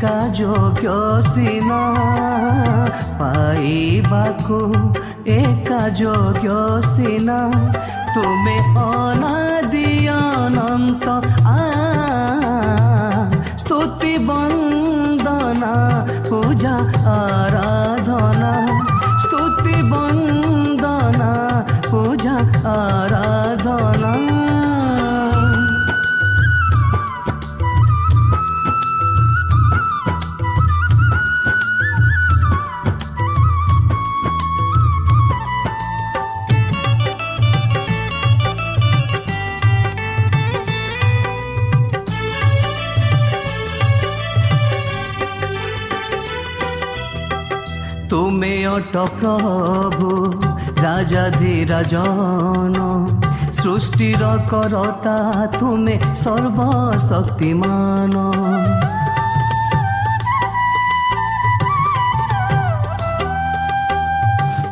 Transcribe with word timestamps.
ଯୋଗ୍ୟ 0.00 0.92
ସିନା 1.28 1.80
ପାଇବାକୁ 3.18 4.60
ଏକା 5.32 5.80
ଯୋଗ୍ୟ 5.98 6.54
ସିନା 6.92 7.36
ତୁମେ 8.14 8.56
ଅନାଦି 8.84 9.84
ଅନନ୍ତ 10.14 11.18
ଆ 11.52 11.58
ସ୍ତୁତି 13.62 14.14
ବନ୍ଦନା 14.30 15.74
ପୂଜା 16.30 16.74
ଆରାଧନା 17.16 18.52
ସ୍ତୁତି 19.26 19.76
ବନ୍ଦନା 19.92 21.32
ପୂଜା 21.90 22.36
ଆରାଧନା 22.76 24.39
ତୁମେ 48.90 48.90
ଅଟ 48.90 48.96
ପ୍ରଭୁ 49.20 50.08
ରାଜାଧିରାଜନ 50.82 52.76
ସୃଷ୍ଟିର 53.58 54.24
କରତା 54.50 55.14
ତୁମେ 55.54 55.94
ସର୍ବଶକ୍ତିମାନ 56.22 58.14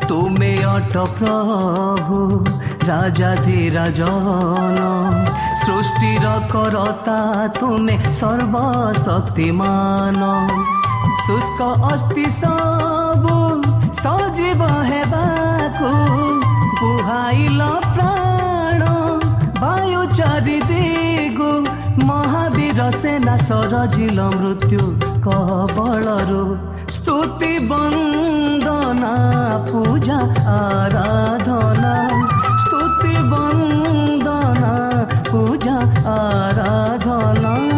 ତୁମେ 0.08 0.52
ଅଟ 0.74 0.94
ପ୍ରଭୁ 1.18 2.18
ରାଜାଧିରାଜନ 2.90 4.78
ସୃଷ୍ଟିର 5.64 6.26
କରତା 6.52 7.18
ତୁମେ 7.60 7.96
ସର୍ବଶକ୍ତିମାନ 8.20 10.20
ଶୁଷ୍କ 11.26 11.60
ଅସ୍ତି 11.92 12.24
ସବୁ 12.34 13.47
ସଜୀବ 13.96 14.66
ହେବାକୁ 14.88 15.90
ବୁହାଇଲ 16.80 17.60
ପ୍ରାଣ 17.94 18.82
ବାୟୁ 19.60 20.02
ଚାରି 20.18 20.58
ଦିଗୁ 20.70 21.50
ମହାବୀର 22.08 22.88
ସେନା 23.00 23.36
ସରଜିଲ 23.48 24.28
ମୃତ୍ୟୁ 24.36 24.82
କବଳରୁ 25.26 26.42
ସ୍ତୁତି 26.96 27.52
ବନ୍ଦନା 27.70 29.14
ପୂଜା 29.70 30.18
ଆରାଧନା 30.58 31.94
ସ୍ତୁତି 32.64 33.14
ବନ୍ଦନା 33.32 34.74
ପୂଜା 35.32 35.76
ଆରାଧନା 36.14 37.77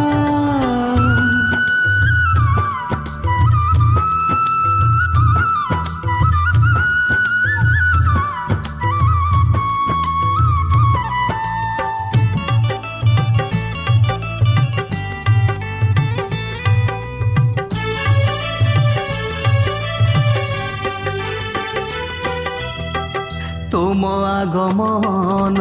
গম 24.01 24.07
আগমন 24.35 25.59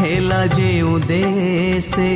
হেলা 0.00 0.42
যে 0.56 0.70
উদেশে 0.92 2.10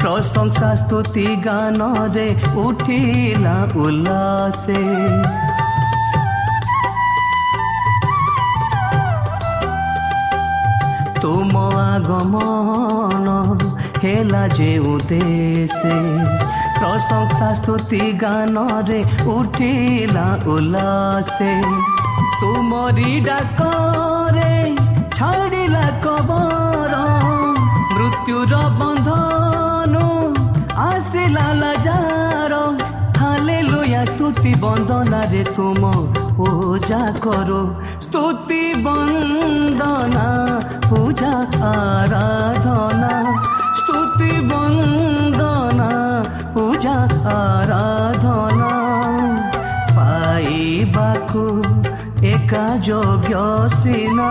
প্রশংসা 0.00 0.70
স্তুতি 0.76 1.26
গানরে 1.46 2.28
উঠিলা 2.64 3.56
উল্লাসে 3.84 4.82
তুম 11.20 11.54
আগমন 11.88 13.26
হেলা 14.02 14.44
যে 14.56 14.72
উদেশে 14.92 15.96
প্রশংসা 16.78 17.48
স্তুতি 17.54 18.02
গানরে 18.22 19.00
উঠিলা 19.36 20.28
উল্লাসে 20.46 21.52
তুমরি 22.40 23.12
ডাক 23.20 23.58
ପାପର 26.28 26.94
ମୃତ୍ୟୁର 27.92 28.54
ବନ୍ଧନ 28.78 29.94
ଆସିଲା 30.86 31.46
ଲାଜାର। 31.60 32.54
ହାଲେ 33.20 33.58
ଲୁୟା 33.62 34.02
ସ୍ତୁତି 34.10 34.52
ବନ୍ଦନାରେ 34.62 35.42
ତୁମ 35.56 35.82
ପୂଜା 36.38 37.00
କର। 37.24 37.50
ସ୍ତୁତି 38.06 38.62
ବନ୍ଦନା 38.84 40.26
ପୂଜା 40.90 41.32
ଆରାଧନା। 41.70 43.12
ସ୍ତୁତି 43.80 44.30
ବନ୍ଦନା 44.50 45.90
ପୂଜା 46.54 46.96
ଆରାଧନା। 47.36 48.72
ପାଇବାକୁ 49.96 51.44
ଏକା 52.34 52.64
ଯୋଗ୍ୟ 52.86 53.34
ସିନା। 53.80 54.30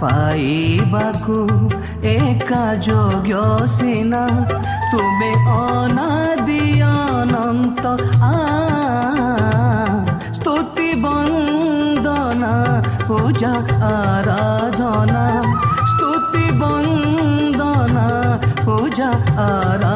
ପାଇବାକୁ 0.00 1.36
ଏକା 2.10 2.62
ଯୋଗ୍ୟ 2.86 3.42
ସିନା 3.76 4.22
ତୁମେ 4.90 5.30
ଅନାଦି 5.54 6.60
ଅନନ୍ତ 6.88 7.84
ସ୍ତୁତି 10.38 10.88
ବନ୍ଦନା 11.04 12.54
ପୂଜା 13.08 13.52
ଆରାଧନା 13.90 15.24
ସ୍ତୁତି 15.92 16.44
ବନ୍ଦନା 16.62 18.08
ପୂଜା 18.64 19.10
Ara 19.48 19.95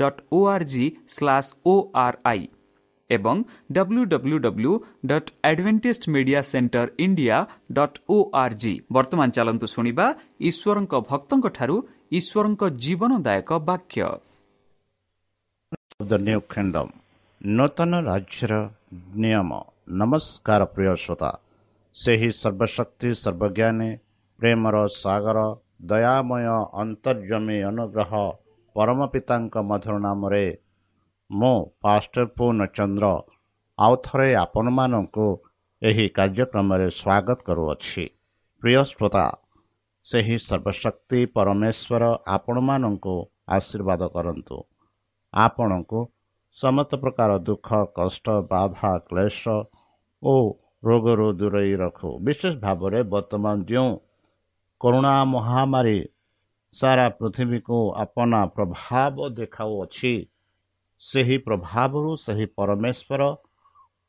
dot 0.00 0.20
O 1.66 1.74
R 1.96 2.16
I 2.24 2.42
ଏବଂ 3.10 3.36
W 3.72 4.02
W 4.12 4.38
W 4.46 4.72
dot 5.06 5.28
Adventist 5.50 6.02
media 6.14 6.40
centre 6.52 6.86
India 7.04 7.36
dot 7.72 7.98
O 8.08 8.16
R 8.42 8.56
G 8.62 8.74
ବର୍ତ୍ତମାନ 8.92 9.28
ଚାଲନ୍ତୁ 9.36 9.66
ଶୁଣିବା 9.74 10.06
ଈଶ୍ୱରଙ୍କ 10.48 10.94
ଭକ୍ତଙ୍କଠାରୁ 11.10 11.76
ଈଶ୍ୱରଙ୍କ 12.18 12.62
ଜୀବନଦାୟକ 12.84 13.50
ବାକ୍ୟ 13.68 14.00
ନୂତନ 17.40 17.92
ରାଜ୍ୟର 18.10 18.52
ନିୟମ। 19.22 19.50
ନମସ୍କାର 20.00 20.62
ପ୍ରିୟ 20.74 20.94
ଶ୍ରୋତା। 20.96 21.30
ସେହି 21.96 22.28
ସର୍ବଶକ୍ତି 22.40 23.08
ସର୍ବଜ୍ଞାନୀ 23.22 23.90
ପ୍ରେମର 24.40 24.76
ସାଗର 25.02 25.38
ଦୟାମୟ 25.80 26.46
ଅନ୍ତର୍ଜମୀ 26.74 27.58
ଅନୁଗ୍ରହ 27.70 28.12
ପରମ 28.76 29.06
ପିତାଙ୍କ 29.12 29.62
ମଧୁର 29.70 29.96
ନାମରେ 30.04 30.44
ମୁଁ 31.30 31.56
ପାଷ୍ଟର 31.82 32.24
ପୂର୍ଣ୍ଣଚନ୍ଦ୍ର 32.36 33.10
ଆଉ 33.78 33.94
ଥରେ 34.04 34.28
ଆପଣମାନଙ୍କୁ 34.36 35.26
ଏହି 35.82 36.06
କାର୍ଯ୍ୟକ୍ରମରେ 36.16 36.86
ସ୍ୱାଗତ 36.92 37.38
କରୁଅଛି 37.46 38.04
ପ୍ରିୟ 38.62 38.82
ଶ୍ରୋତା 38.90 39.26
ସେହି 40.06 40.36
ସର୍ବଶକ୍ତି 40.40 41.20
ପରମେଶ୍ୱର 41.34 42.04
ଆପଣମାନଙ୍କୁ 42.34 43.16
ଆଶୀର୍ବାଦ 43.50 44.08
କରନ୍ତୁ 44.14 44.58
ଆପଣଙ୍କୁ 45.34 46.00
ସମସ୍ତ 46.56 46.98
ପ୍ରକାର 47.02 47.38
ଦୁଃଖ 47.46 47.68
କଷ୍ଟ 47.94 48.36
ବାଧା 48.50 48.92
କ୍ଲେଶ 49.08 49.56
ଓ 50.22 50.34
ରୋଗରୁ 50.82 51.28
ଦୂରେଇ 51.40 51.74
ରଖୁ 51.76 52.10
ବିଶେଷ 52.24 52.54
ଭାବରେ 52.60 53.00
ବର୍ତ୍ତମାନ 53.12 53.56
ଯେଉଁ 53.70 53.92
କରୁଣା 54.80 55.14
ମହାମାରୀ 55.24 55.98
ସାରା 56.74 57.06
ପୃଥିବୀକୁ 57.18 57.78
ଆପଣା 57.96 58.40
ପ୍ରଭାବ 58.56 59.16
ଦେଖାଉଅଛି। 59.38 60.14
ସେହି 61.02 61.36
ପ୍ରଭାବରୁ 61.46 62.10
ସେହି 62.24 62.46
ପରମେଶ୍ୱର 62.56 63.22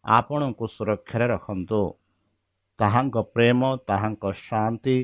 ଆପଣଙ୍କୁ 0.06 0.66
ସୁରକ୍ଷାରେ 0.76 1.26
ରଖନ୍ତୁ। 1.28 1.82
ତାହାଙ୍କ 2.80 3.16
ପ୍ରେମ 3.34 3.62
ତାହାଙ୍କ 3.90 4.24
ଶାନ୍ତି 4.42 4.98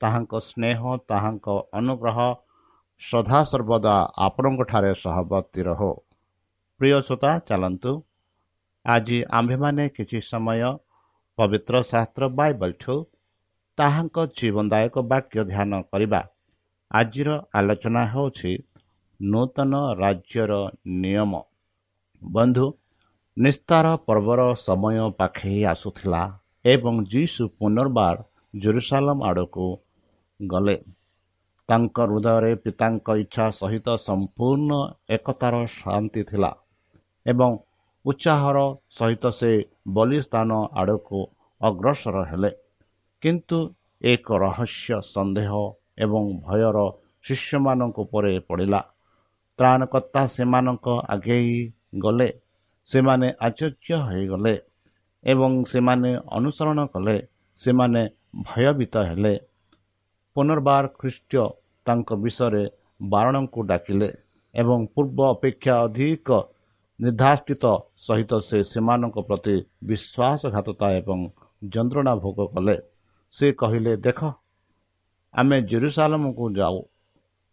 ତାହାଙ୍କ 0.00 0.32
ସ୍ନେହ 0.48 0.80
ତାହାଙ୍କ 1.10 1.46
ଅନୁଗ୍ରହ 1.72 2.18
ସଦାସର୍ବଦା 3.02 3.96
ଆପଣଙ୍କଠାରେ 4.26 4.92
ସହବର୍ତ୍ତୀ 5.04 5.62
ରହୁ। 5.68 5.92
ପ୍ରିୟ 6.80 6.98
ଶ୍ରୋତା 7.06 7.32
ଚାଲନ୍ତୁ। 7.48 7.92
ଆଜି 8.84 9.18
ଆମ୍ଭେମାନେ 9.38 9.84
କିଛି 9.96 10.18
ସମୟ 10.30 10.60
ପବିତ୍ର 11.38 11.74
ଶାସ୍ତ୍ର 11.90 12.22
ବାଇବଲ୍ଠୁ 12.38 12.94
ତାହାଙ୍କ 13.78 14.16
ଜୀବନଦାୟକ 14.38 14.94
ବାକ୍ୟ 15.10 15.40
ଧ୍ୟାନ 15.50 15.72
କରିବା। 15.90 16.20
ଆଜିର 16.90 17.30
ଆଲୋଚନା 17.58 18.02
ହେଉଛି 18.12 18.52
ନୂତନ 19.20 19.72
ରାଜ୍ୟର 20.00 20.52
ନିୟମ। 21.02 21.32
ବନ୍ଧୁ 22.22 22.66
ନିସ୍ତାର 23.36 23.86
ପର୍ବର 24.06 24.40
ସମୟ 24.58 24.98
ପାଖେଇ 25.18 25.60
ଆସୁଥିଲା 25.72 26.22
ଏବଂ 26.64 26.94
ଯୀଶୁ 27.12 27.42
ପୁନର୍ବାର 27.58 28.16
ଜେରୁସାଲମ 28.54 29.18
ଆଡ଼କୁ 29.30 29.66
ଗଲେ। 30.40 30.76
ତାଙ୍କ 31.68 31.96
ହୃଦୟରେ 32.08 32.52
ପିତାଙ୍କ 32.64 33.06
ଇଚ୍ଛା 33.22 33.46
ସହିତ 33.60 33.86
ସମ୍ପୂର୍ଣ୍ଣ 34.06 34.70
ଏକତାର 35.16 35.54
ଶାନ୍ତି 35.72 36.22
ଥିଲା 36.30 36.50
ଏବଂ 37.26 37.50
ଉତ୍ସାହର 38.04 38.58
ସହିତ 38.98 39.24
ସେ 39.38 39.50
ବଳିସ୍ଥାନ 39.96 40.50
ଆଡ଼କୁ 40.80 41.20
ଅଗ୍ରସର 41.60 42.16
ହେଲେ। 42.30 42.50
କିନ୍ତୁ 43.26 43.58
ଏକ 44.02 44.26
ରହସ୍ୟ 44.38 44.98
ସନ୍ଦେହ 45.04 45.52
ଏବଂ 46.04 46.24
ଭୟର 46.46 46.78
ଶିଷ୍ୟମାନଙ୍କ 47.24 47.96
ଉପରେ 48.04 48.32
ପଡ଼ିଲା। 48.48 48.80
ତ୍ରାଣକର୍ତ୍ତା 49.58 50.22
ସେମାନଙ୍କ 50.34 50.86
ଆଗେଇ 51.14 51.56
ଗଲେ 52.04 52.28
ସେମାନେ 52.88 53.28
ଆଶ୍ଚର୍ଯ୍ୟ 53.46 53.96
ହୋଇଗଲେ 54.06 54.54
ଏବଂ 55.24 55.52
ସେମାନେ 55.72 56.10
ଅନୁସରଣ 56.38 56.78
କଲେ 56.94 57.16
ସେମାନେ 57.60 58.02
ଭୟଭୀତ 58.48 58.94
ହେଲେ। 59.08 59.34
ପୁନର୍ବାର 60.36 60.84
ଖ୍ରୀଷ୍ଟ 61.00 61.32
ତାଙ୍କ 61.86 62.08
ବିଷୟରେ 62.22 62.64
ବାରଣଙ୍କୁ 63.12 63.60
ଡାକିଲେ 63.70 64.08
ଏବଂ 64.54 64.78
ପୂର୍ବ 64.94 65.18
ଅପେକ୍ଷା 65.34 65.74
ଅଧିକ 65.86 66.28
ନିର୍ଦ୍ଧାଷ୍ଟିତ 67.00 67.64
ସହିତ 68.06 68.32
ସେ 68.48 68.58
ସେମାନଙ୍କ 68.72 69.16
ପ୍ରତି 69.28 69.56
ବିଶ୍ୱାସଘାତତା 69.88 70.88
ଏବଂ 71.00 71.18
ଯନ୍ତ୍ରଣା 71.74 72.12
ଭୋଗ 72.22 72.38
କଲେ। 72.54 72.76
ସେ 73.36 73.46
କହିଲେ 73.52 73.92
ଦେଖ 73.96 74.20
ଆମେ 75.34 75.56
ଜେରୁସାଲମକୁ 75.70 76.44
ଯାଉ 76.58 76.76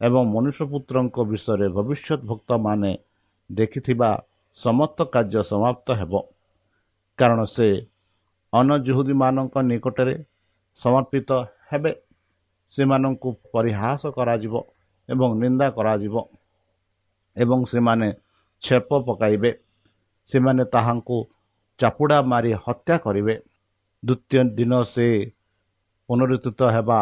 ଏବଂ 0.02 0.24
ମନୁଷ୍ୟପୁତ୍ରଙ୍କ 0.34 1.18
ବିଷୟରେ 1.32 1.68
ଭବିଷ୍ୟତ 1.78 2.20
ଭକ୍ତମାନେ 2.30 2.92
ଦେଖିଥିବା 3.50 4.10
ସମସ୍ତ 4.58 4.98
କାର୍ଯ୍ୟ 5.14 5.42
ସମାପ୍ତ 5.52 5.88
ହେବ। 6.00 6.14
କାରଣ 7.20 7.40
ସେ 7.56 7.68
ଅନଜୁହୁଦୀମାନଙ୍କ 8.54 9.56
ନିକଟରେ 9.70 10.16
ସମର୍ପିତ 10.78 11.30
ହେବେ। 11.70 11.92
ସେମାନଙ୍କୁ 12.72 13.30
ପରିହାସ 13.54 14.02
କରାଯିବ 14.18 14.56
ଏବଂ 15.10 15.30
ନିନ୍ଦା 15.42 15.68
କରାଯିବ 15.78 16.16
ଏବଂ 17.38 17.60
ସେମାନେ 17.72 18.08
ଛେପ 18.64 18.90
ପକାଇବେ। 19.08 19.52
ସେମାନେ 20.30 20.64
ତାହାଙ୍କୁ 20.74 21.18
ଚାପୁଡ଼ା 21.80 22.18
ମାରି 22.32 22.52
ହତ୍ୟା 22.64 22.96
କରିବେ। 23.06 23.36
ଦ୍ୱିତୀୟ 24.04 24.40
ଦିନ 24.58 24.74
ସେ 24.94 25.08
ପୁନରୁତ୍ଥିତ 26.10 26.62
ହେବା 26.76 27.00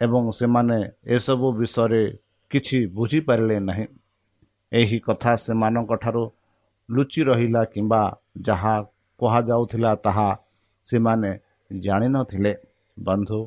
ଏବଂ 0.00 0.22
ସେମାନେ 0.38 0.78
ଏସବୁ 1.06 1.48
ବିଷୟରେ 1.58 2.02
କିଛି 2.50 2.78
ବୁଝିପାରିଲେ 2.96 3.56
ନାହିଁ। 3.68 3.86
ଏହି 4.72 4.98
କଥା 4.98 5.32
ସେମାନଙ୍କଠାରୁ 5.36 6.24
ଲୁଚି 6.88 7.22
ରହିଲା 7.28 7.62
କିମ୍ବା 7.64 8.02
ଯାହା 8.40 8.74
କୁହାଯାଉଥିଲା 9.20 9.92
ତାହା 10.04 10.28
ସେମାନେ 10.86 11.30
ଜାଣିନଥିଲେ। 11.70 12.52
ବନ୍ଧୁ 12.96 13.40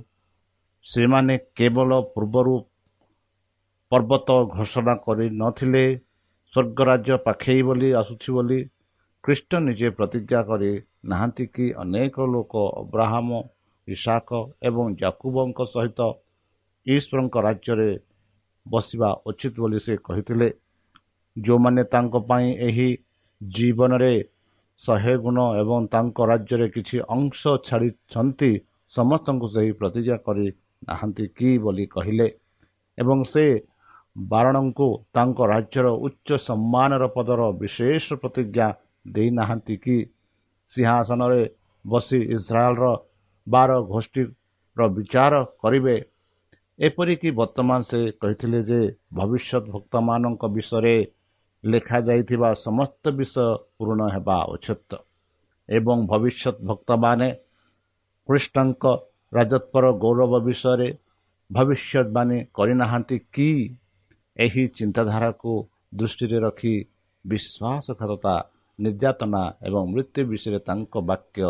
ସେମାନେ 0.86 1.36
କେବଳ 1.58 1.92
ପୂର୍ବରୁ 2.14 2.56
ପର୍ବତ 3.92 4.28
ଘୋଷଣା 4.56 4.94
କରିନଥିଲେ 5.06 5.86
ସ୍ୱର୍ଗରାଜ୍ୟ 6.54 7.16
ପାଖେଇ 7.26 7.62
ବୋଲି 7.68 7.90
ଆସୁଛି 7.94 8.30
ବୋଲି 8.36 8.60
ଖ୍ରୀଷ୍ଟ 9.24 9.52
ନିଜେ 9.68 9.90
ପ୍ରତିଜ୍ଞା 9.98 10.42
କରି 10.50 10.72
ନାହାନ୍ତି 11.06 11.46
କି? 11.48 11.66
ଅନେକ 11.84 12.16
ଲୋକ 12.34 12.54
ଅବ୍ରାହମ 12.82 13.30
ଇଶାକ 13.88 14.30
ଏବଂ 14.64 14.96
ଜାକୁବଙ୍କ 14.96 15.60
ସହିତ 15.66 16.00
ଈଶ୍ୱରଙ୍କ 16.88 17.36
ରାଜ୍ୟରେ 17.48 17.92
ବସିବା 18.68 19.10
ଉଚିତ 19.26 19.54
ବୋଲି 19.60 19.80
ସେ 19.80 19.94
କହିଥିଲେ। 19.98 20.48
ଯେଉଁମାନେ 21.38 21.84
ତାଙ୍କ 21.84 22.14
ପାଇଁ 22.30 22.48
ଏହି 22.68 22.90
ଜୀବନରେ 23.44 24.14
ଶହେ 24.78 25.18
ଗୁଣ 25.18 25.38
ଏବଂ 25.62 25.88
ତାଙ୍କ 25.88 26.18
ରାଜ୍ୟରେ 26.26 26.68
କିଛି 26.70 26.98
ଅଂଶ 27.00 27.42
ଛାଡ଼ିଛନ୍ତି 27.68 28.52
ସମସ୍ତଙ୍କୁ 28.94 29.48
ସେହି 29.48 29.72
ପ୍ରତିଜ୍ଞା 29.72 30.18
କରି 30.18 30.48
ନାହାନ୍ତି 30.88 31.26
କି 31.28 31.50
ବୋଲି 31.58 31.86
କହିଲେ। 31.86 32.28
ଏବଂ 32.98 33.24
ସେ 33.24 33.46
ବାରଣଙ୍କୁ 34.18 34.88
ତାଙ୍କ 35.14 35.40
ରାଜ୍ୟର 35.46 35.88
ଉଚ୍ଚ 36.06 36.30
ସମ୍ମାନର 36.48 37.04
ପଦର 37.08 37.42
ବିଶେଷ 37.52 38.06
ପ୍ରତିଜ୍ଞା 38.14 38.68
ଦେଇନାହାନ୍ତି 39.08 39.76
କି? 39.78 39.98
ସିଂହାସନରେ 40.72 41.42
ବସି 41.86 42.20
ଇସ୍ରାଏଲର 42.36 42.86
ବାର 43.48 43.70
ଗୋଷ୍ଠୀର 43.92 44.82
ବିଚାର 44.96 45.34
କରିବେ। 45.62 45.96
ଏପରିକି 46.80 47.30
ବର୍ତ୍ତମାନ 47.40 47.80
ସେ 47.90 48.00
କହିଥିଲେ 48.22 48.60
ଯେ 48.70 48.80
ଭବିଷ୍ୟତ 49.18 49.64
ଭକ୍ତମାନଙ୍କ 49.74 50.44
ବିଷୟରେ 50.56 50.96
ଲେଖାଯାଇଥିବା 51.64 52.50
ସମସ୍ତ 52.66 53.04
ବିଷୟ 53.20 53.46
ପୂରଣ 53.78 54.02
ହେବା 54.16 54.38
ଉଚିତ 54.54 54.92
ଏବଂ 55.70 55.98
ଭବିଷ୍ୟତ 56.12 56.56
ଭକ୍ତମାନେ 56.70 57.30
କୃଷ୍ଣଙ୍କ 58.30 58.84
ରାଜତ୍ୱର 59.32 59.86
ଗୌରବ 60.04 60.34
ବିଷୟରେ 60.48 60.90
ଭବିଷ୍ୟତବାଣୀ 61.50 62.38
କରିନାହାନ୍ତି 62.58 63.18
କି? 63.34 63.50
ଏହି 64.38 64.64
ଚିନ୍ତାଧାରାକୁ 64.78 65.52
ଦୃଷ୍ଟିରେ 66.00 66.38
ରଖି 66.46 66.76
ବିଶ୍ୱାସଘାତତା 67.26 68.36
ନିର୍ଯାତନା 68.80 69.44
ଏବଂ 69.68 69.84
ମୃତ୍ୟୁ 69.94 70.22
ବିଷୟରେ 70.32 70.60
ତାଙ୍କ 70.68 70.94
ବାକ୍ୟ 71.10 71.48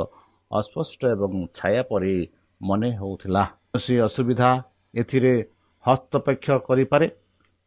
ଅସ୍ପଷ୍ଟ 0.51 1.01
ଏବଂ 1.05 1.31
ଛାୟା 1.57 1.83
ପରି 1.89 2.15
ମନେ 2.61 2.89
ହେଉଥିଲା। 2.99 3.43
କୌଣସି 3.45 3.95
ଅସୁବିଧା 4.07 4.49
ଏଥିରେ 4.95 5.33
ହସ୍ତପେକ୍ଷ 5.85 6.47
କରିପାରେ। 6.67 7.07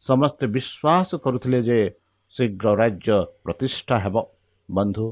ସମସ୍ତେ 0.01 0.45
ବିଶ୍ୱାସ 0.47 1.11
କରୁଥିଲେ 1.25 1.59
ଯେ 1.63 1.79
ଶୀଘ୍ର 2.35 2.67
ରାଜ୍ୟ 2.81 3.17
ପ୍ରତିଷ୍ଠା 3.45 3.97
ହେବ। 4.05 4.17
ବନ୍ଧୁ 4.69 5.07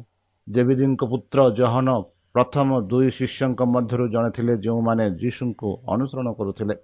ଦେବୀଦୀଙ୍କ 0.46 1.02
ପୁତ୍ର 1.10 1.38
ଜହନ 1.58 1.88
ପ୍ରଥମ 2.34 2.68
ଦୁଇ 2.90 3.08
ଶିଷ୍ୟଙ୍କ 3.18 3.60
ମଧ୍ୟରୁ 3.74 4.04
ଜଣେ 4.14 4.30
ଥିଲେ 4.30 4.54
ଯେଉଁମାନେ 4.64 5.04
ଯୀଶୁଙ୍କୁ 5.20 5.68
ଅନୁସରଣ 5.92 6.28
କରୁଥିଲେ। 6.38 6.74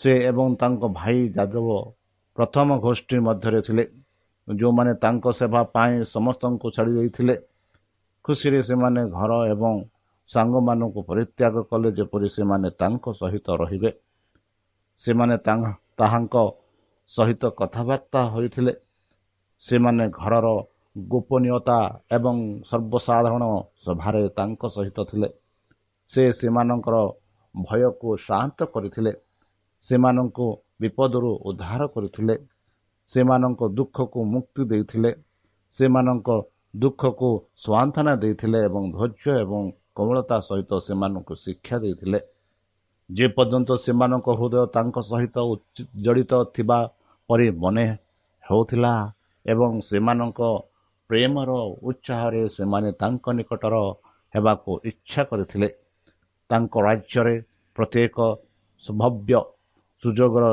ସେ 0.00 0.12
ଏବଂ 0.30 0.48
ତାଙ୍କ 0.60 0.82
ଭାଇ 0.98 1.18
ଯାଦବ 1.36 1.68
ପ୍ରଥମ 2.36 2.68
ଗୋଷ୍ଠୀ 2.78 3.16
ମଧ୍ୟରେ 3.26 3.60
ଥିଲେ। 3.66 3.84
ଯେଉଁମାନେ 4.48 4.92
ତାଙ୍କ 4.94 5.24
ସେବା 5.38 5.60
ପାଇଁ 5.74 5.94
ସମସ୍ତଙ୍କୁ 6.14 6.66
ଛାଡ଼ି 6.76 6.92
ଦେଇଥିଲେ 6.98 7.34
ଖୁସିରେ 8.24 8.60
ସେମାନେ 8.62 9.02
ଘର 9.16 9.32
ଏବଂ 9.54 9.74
ସାଙ୍ଗମାନଙ୍କୁ 10.32 11.00
ପରିତ୍ୟାଗ 11.08 11.54
କଲେ 11.70 11.88
ଯେପରି 11.98 12.28
ସେମାନେ 12.36 12.68
ତାଙ୍କ 12.80 13.04
ସହିତ 13.20 13.46
ରହିବେ। 13.62 13.90
ସେମାନେ 15.00 15.36
ତାହାଙ୍କ 15.98 16.34
ସହିତ 17.10 17.42
କଥାବାର୍ତ୍ତା 17.60 18.20
ହୋଇଥିଲେ। 18.34 18.72
ସେମାନେ 19.62 20.04
ଘରର 20.20 20.46
ଗୋପନୀୟତା 20.96 21.78
ଏବଂ 22.12 22.36
ସର୍ବସାଧାରଣ 22.70 23.44
ସଭାରେ 23.84 24.22
ତାଙ୍କ 24.38 24.62
ସହିତ 24.76 24.98
ଥିଲେ। 25.10 25.28
ସେ 26.10 26.22
ସେମାନଙ୍କର 26.38 26.96
ଭୟକୁ 27.54 28.08
ଶାନ୍ତ 28.26 28.58
କରିଥିଲେ। 28.74 29.12
ସେମାନଙ୍କୁ 29.86 30.46
ବିପଦରୁ 30.80 31.30
ଉଦ୍ଧାର 31.48 31.82
କରିଥିଲେ। 31.94 32.34
ସେମାନଙ୍କ 33.10 33.60
ଦୁଃଖକୁ 33.78 34.18
ମୁକ୍ତି 34.34 34.62
ଦେଇଥିଲେ। 34.70 35.10
ସେମାନଙ୍କ 35.76 36.28
ଦୁଃଖକୁ 36.76 37.30
ସ୍ୱାନ୍ତନା 37.62 38.12
ଦେଇଥିଲେ 38.22 38.58
ଏବଂ 38.68 38.82
ଧୈର୍ଯ୍ୟ 38.96 39.32
ଏବଂ 39.44 39.62
କୋମଳତା 40.00 40.36
ସହିତ 40.48 40.72
ସେମାନଙ୍କୁ 40.86 41.34
ଶିକ୍ଷା 41.44 41.76
ଦେଇଥିଲେ। 41.84 42.18
ଯେପର୍ଯ୍ୟନ୍ତ 43.10 43.70
ସେମାନଙ୍କ 43.84 44.28
ହୃଦୟ 44.40 44.64
ତାଙ୍କ 44.76 44.96
ସହିତ 45.10 45.36
ଜଡ଼ିତ 46.04 46.32
ଥିବା 46.54 46.78
ପରି 47.30 47.48
ମନେ 47.62 47.86
ହେଉଥିଲା 48.44 48.92
ଏବଂ 49.46 49.72
ସେମାନଙ୍କ 49.88 50.40
ପ୍ରେମର 51.10 51.50
ଉତ୍ସାହରେ 51.88 52.42
ସେମାନେ 52.56 52.90
ତାଙ୍କ 53.02 53.24
ନିକଟର 53.38 53.74
ହେବାକୁ 54.34 54.70
ଇଚ୍ଛା 54.90 55.22
କରିଥିଲେ 55.30 55.68
ତାଙ୍କ 56.50 56.74
ରାଜ୍ୟରେ 56.86 57.34
ପ୍ରତ୍ୟେକ 57.76 58.16
ସମ୍ଭାବ୍ୟ 58.84 59.34
ସୁଯୋଗର 60.02 60.44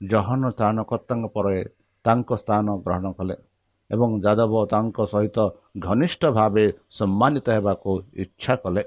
ଜହନ 0.00 0.42
ସ୍ଥାନକର୍ତ୍ତାଙ୍କ 0.56 1.26
ପରେ 1.36 1.58
ତାଙ୍କ 2.04 2.30
ସ୍ଥାନ 2.42 2.66
ଗ୍ରହଣ 2.84 3.06
କଲେ। 3.18 3.36
ଏବଂ 3.92 4.10
ଯାଦବ 4.24 4.54
ତାଙ୍କ 4.72 4.96
ସହିତ 5.12 5.38
ଘନିଷ୍ଠ 5.86 6.22
ଭାବେ 6.38 6.64
ସମ୍ମାନିତ 6.98 7.46
ହେବାକୁ 7.56 7.90
ଇଚ୍ଛା 8.22 8.54
କଲେ। 8.62 8.82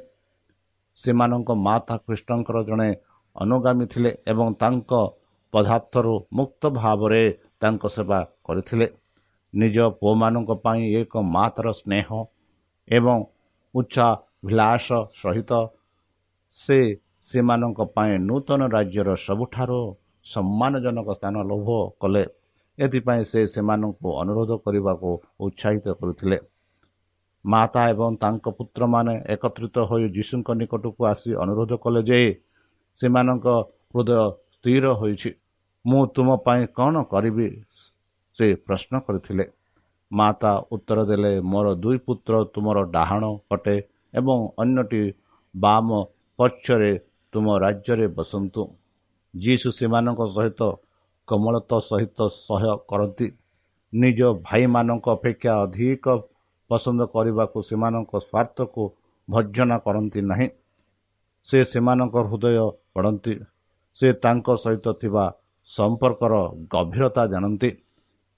ସେମାନଙ୍କ 0.97 1.49
ମାତା 1.67 1.95
କୃଷ୍ଣଙ୍କର 2.05 2.57
ଜଣେ 2.69 2.89
ଅନୁଗାମୀ 3.35 3.85
ଥିଲେ 3.93 4.11
ଏବଂ 4.31 4.47
ତାଙ୍କ 4.61 4.91
ପଦାର୍ଥରୁ 5.53 6.13
ମୁକ୍ତ 6.37 6.61
ଭାବରେ 6.81 7.23
ତାଙ୍କ 7.61 7.83
ସେବା 7.95 8.19
କରିଥିଲେ। 8.45 8.87
ନିଜ 9.53 9.77
ପୁଅମାନଙ୍କ 9.99 10.51
ପାଇଁ 10.65 10.81
ଏକ 11.01 11.13
ମାତାର 11.35 11.67
ସ୍ନେହ 11.79 12.07
ଏବଂ 12.87 13.17
ଉଚ୍ଚାଭିଳାଷ 13.73 14.87
ସହିତ 15.21 15.51
ସେ 16.59 16.79
ସେମାନଙ୍କ 17.27 17.79
ପାଇଁ 17.95 18.13
ନୂତନ 18.27 18.61
ରାଜ୍ୟର 18.75 19.09
ସବୁଠାରୁ 19.27 19.79
ସମ୍ମାନଜନକ 20.25 21.07
ସ୍ଥାନ 21.17 21.35
ଲୋଭ 21.49 21.69
କଲେ। 22.01 22.23
ଏଥିପାଇଁ 22.79 23.23
ସେ 23.23 23.39
ସେମାନଙ୍କୁ 23.47 24.07
ଅନୁରୋଧ 24.21 24.51
କରିବାକୁ 24.65 25.09
ଉତ୍ସାହିତ 25.39 25.85
କରୁଥିଲେ। 25.99 26.37
ମାତା 27.45 27.81
ଏବଂ 27.89 28.11
ତାଙ୍କ 28.15 28.45
ପୁତ୍ରମାନେ 28.57 29.13
ଏକତ୍ରିତ 29.33 29.75
ହୋଇ 29.89 30.05
ଯୀଶୁଙ୍କ 30.09 30.49
ନିକଟକୁ 30.59 31.01
ଆସି 31.05 31.29
ଅନୁରୋଧ 31.43 31.71
କଲେ 31.83 32.01
ଯେ 32.09 32.19
ସେମାନଙ୍କ 32.99 33.47
ହୃଦୟ 33.93 34.11
ସ୍ଥିର 34.55 34.85
ହୋଇଛି। 34.93 35.31
ମୁଁ 35.85 36.01
ତୁମ 36.15 36.29
ପାଇଁ 36.45 36.61
କ'ଣ 36.77 36.95
କରିବି? 37.03 37.47
ସେ 38.37 38.45
ପ୍ରଶ୍ନ 38.65 38.93
କରିଥିଲେ। 39.07 39.45
ମାତା 40.11 40.51
ଉତ୍ତର 40.71 40.99
ଦେଲେ 41.05 41.31
ମୋର 41.41 41.67
ଦୁଇ 41.75 41.97
ପୁତ୍ର 41.97 42.33
ତୁମର 42.53 42.77
ଡାହାଣ 42.95 43.23
ପଟେ 43.49 43.75
ଏବଂ 44.13 44.37
ଅନ୍ୟଟି 44.57 45.03
ବାମ 45.55 45.87
ପଛରେ 46.39 46.91
ତୁମ 47.33 47.45
ରାଜ୍ୟରେ 47.59 48.07
ବସନ୍ତୁ। 48.07 48.61
ଯୀଶୁ 49.33 49.69
ସେମାନଙ୍କ 49.71 50.21
ସହିତ 50.35 50.61
କୋମଳତ 51.27 51.71
ସହିତ 51.89 52.19
ସହ୍ୟ 52.47 52.73
କରନ୍ତି। 52.89 53.27
ନିଜ 53.93 54.19
ଭାଇମାନଙ୍କ 54.47 55.05
ଅପେକ୍ଷା 55.17 55.51
ଅଧିକ 55.63 56.05
ପସନ୍ଦ 56.69 57.01
କରିବାକୁ 57.15 57.57
ସେମାନଙ୍କ 57.69 58.11
ସ୍ୱାର୍ଥକୁ 58.27 58.83
ଭର୍ଜନା 59.27 59.77
କରନ୍ତି 59.85 60.19
ନାହିଁ। 60.31 60.47
ସେ 61.49 61.59
ସେମାନଙ୍କ 61.71 62.15
ହୃଦୟ 62.29 62.57
ପଢ଼ନ୍ତି 62.93 63.33
ସେ 63.97 64.07
ତାଙ୍କ 64.23 64.47
ସହିତ 64.63 64.85
ଥିବା 65.01 65.23
ସମ୍ପର୍କର 65.69 66.33
ଗଭୀରତା 66.73 67.23
ଜାଣନ୍ତି। 67.33 67.69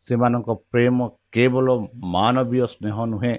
ସେମାନଙ୍କ 0.07 0.49
ପ୍ରେମ 0.71 0.97
କେବଳ 1.33 1.67
ମାନବୀୟ 2.13 2.65
ସ୍ନେହ 2.73 2.97
ନୁହେଁ 3.11 3.33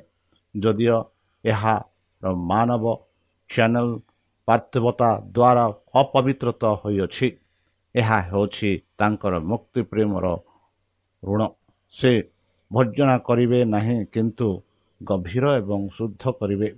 ଯଦିଓ 0.54 0.98
ଏହାର 1.44 2.24
ମାନବ 2.50 2.84
ଚ୍ୟାନେଲ 3.50 3.88
ପାର୍ଥିବତା 4.48 5.08
ଦ୍ୱାରା 5.36 5.64
ଅପବିତ୍ରତା 6.00 6.70
ହୋଇଅଛି। 6.82 7.28
ଏହା 8.00 8.18
ହେଉଛି 8.30 8.70
ତାଙ୍କର 8.98 9.34
ମୁକ୍ତି 9.50 9.80
ପ୍ରେମର 9.90 10.26
ଋଣ। 11.22 11.40
ସେ 11.94 12.12
ଭର୍ଜନା 12.70 13.16
କରିବେ 13.28 13.60
ନାହିଁ 13.74 13.98
କିନ୍ତୁ 14.14 14.48
ଗଭୀର 15.00 15.44
ଏବଂ 15.60 15.80
ଶୁଦ୍ଧ 15.96 16.22
କରିବେ। 16.40 16.68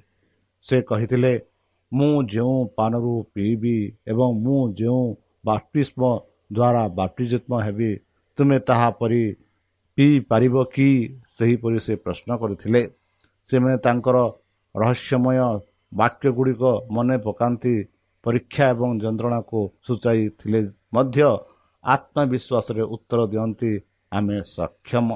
ସେ 0.66 0.76
କହିଥିଲେ 0.88 1.32
ମୁଁ 1.92 2.12
ଯେଉଁ 2.32 2.58
ପାନରୁ 2.78 3.14
ପିଇବି 3.34 3.76
ଏବଂ 4.12 4.28
ମୁଁ 4.44 4.60
ଯେଉଁ 4.80 5.04
ବାପ୍ତିଷ୍ମ 5.44 6.02
ଦ୍ୱାରା 6.56 6.82
ବାପ୍ତିଜିତ୍ମ 6.98 7.52
ହେବି 7.66 7.90
ତୁମେ 8.38 8.58
ତାହାପରି 8.68 9.22
ପିଇପାରିବ 9.98 10.54
କି? 10.74 10.88
ସେହିପରି 11.36 11.78
ସେ 11.86 11.94
ପ୍ରଶ୍ନ 12.04 12.30
କରିଥିଲେ। 12.42 12.82
ସେମାନେ 13.48 13.76
ତାଙ୍କର 13.86 14.16
ରହସ୍ୟମୟ 14.74 15.38
ବାକ୍ୟ 15.92 16.26
ଗୁଡ଼ିକ 16.36 16.62
ମନେ 16.96 17.16
ପକାନ୍ତି 17.26 17.74
ପରୀକ୍ଷା 18.24 18.64
ଏବଂ 18.74 18.88
ଯନ୍ତ୍ରଣାକୁ 19.02 19.58
ସୂଚାଇଥିଲେ। 19.86 20.60
ମଧ୍ୟ 20.92 21.26
ଆତ୍ମବିଶ୍ୱାସରେ 21.84 22.82
ଉତ୍ତର 22.94 23.20
ଦିଅନ୍ତି 23.32 23.72
ଆମେ 24.12 24.36
ସକ୍ଷମ। 24.56 25.08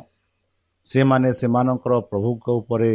ସେମାନେ 0.88 1.28
ସେମାନଙ୍କର 1.40 1.92
ପ୍ରଭୁଙ୍କ 2.10 2.46
ଉପରେ 2.60 2.92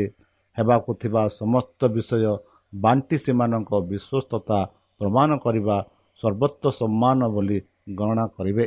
ହେବାକୁ 0.58 0.92
ଥିବା 1.02 1.22
ସମସ୍ତ 1.40 1.80
ବିଷୟ 1.96 2.34
ବାଣ୍ଟି 2.74 3.18
ସେମାନଙ୍କ 3.26 3.72
ବିଶ୍ୱସ୍ତତା 3.92 4.60
ପ୍ରମାଣ 5.02 5.30
କରିବା 5.46 5.78
ସର୍ବୋତ୍ତ 6.24 6.64
ସମ୍ମାନ 6.80 7.20
ବୋଲି 7.36 7.58
ଗଣନା 7.98 8.26
କରିବେ। 8.36 8.66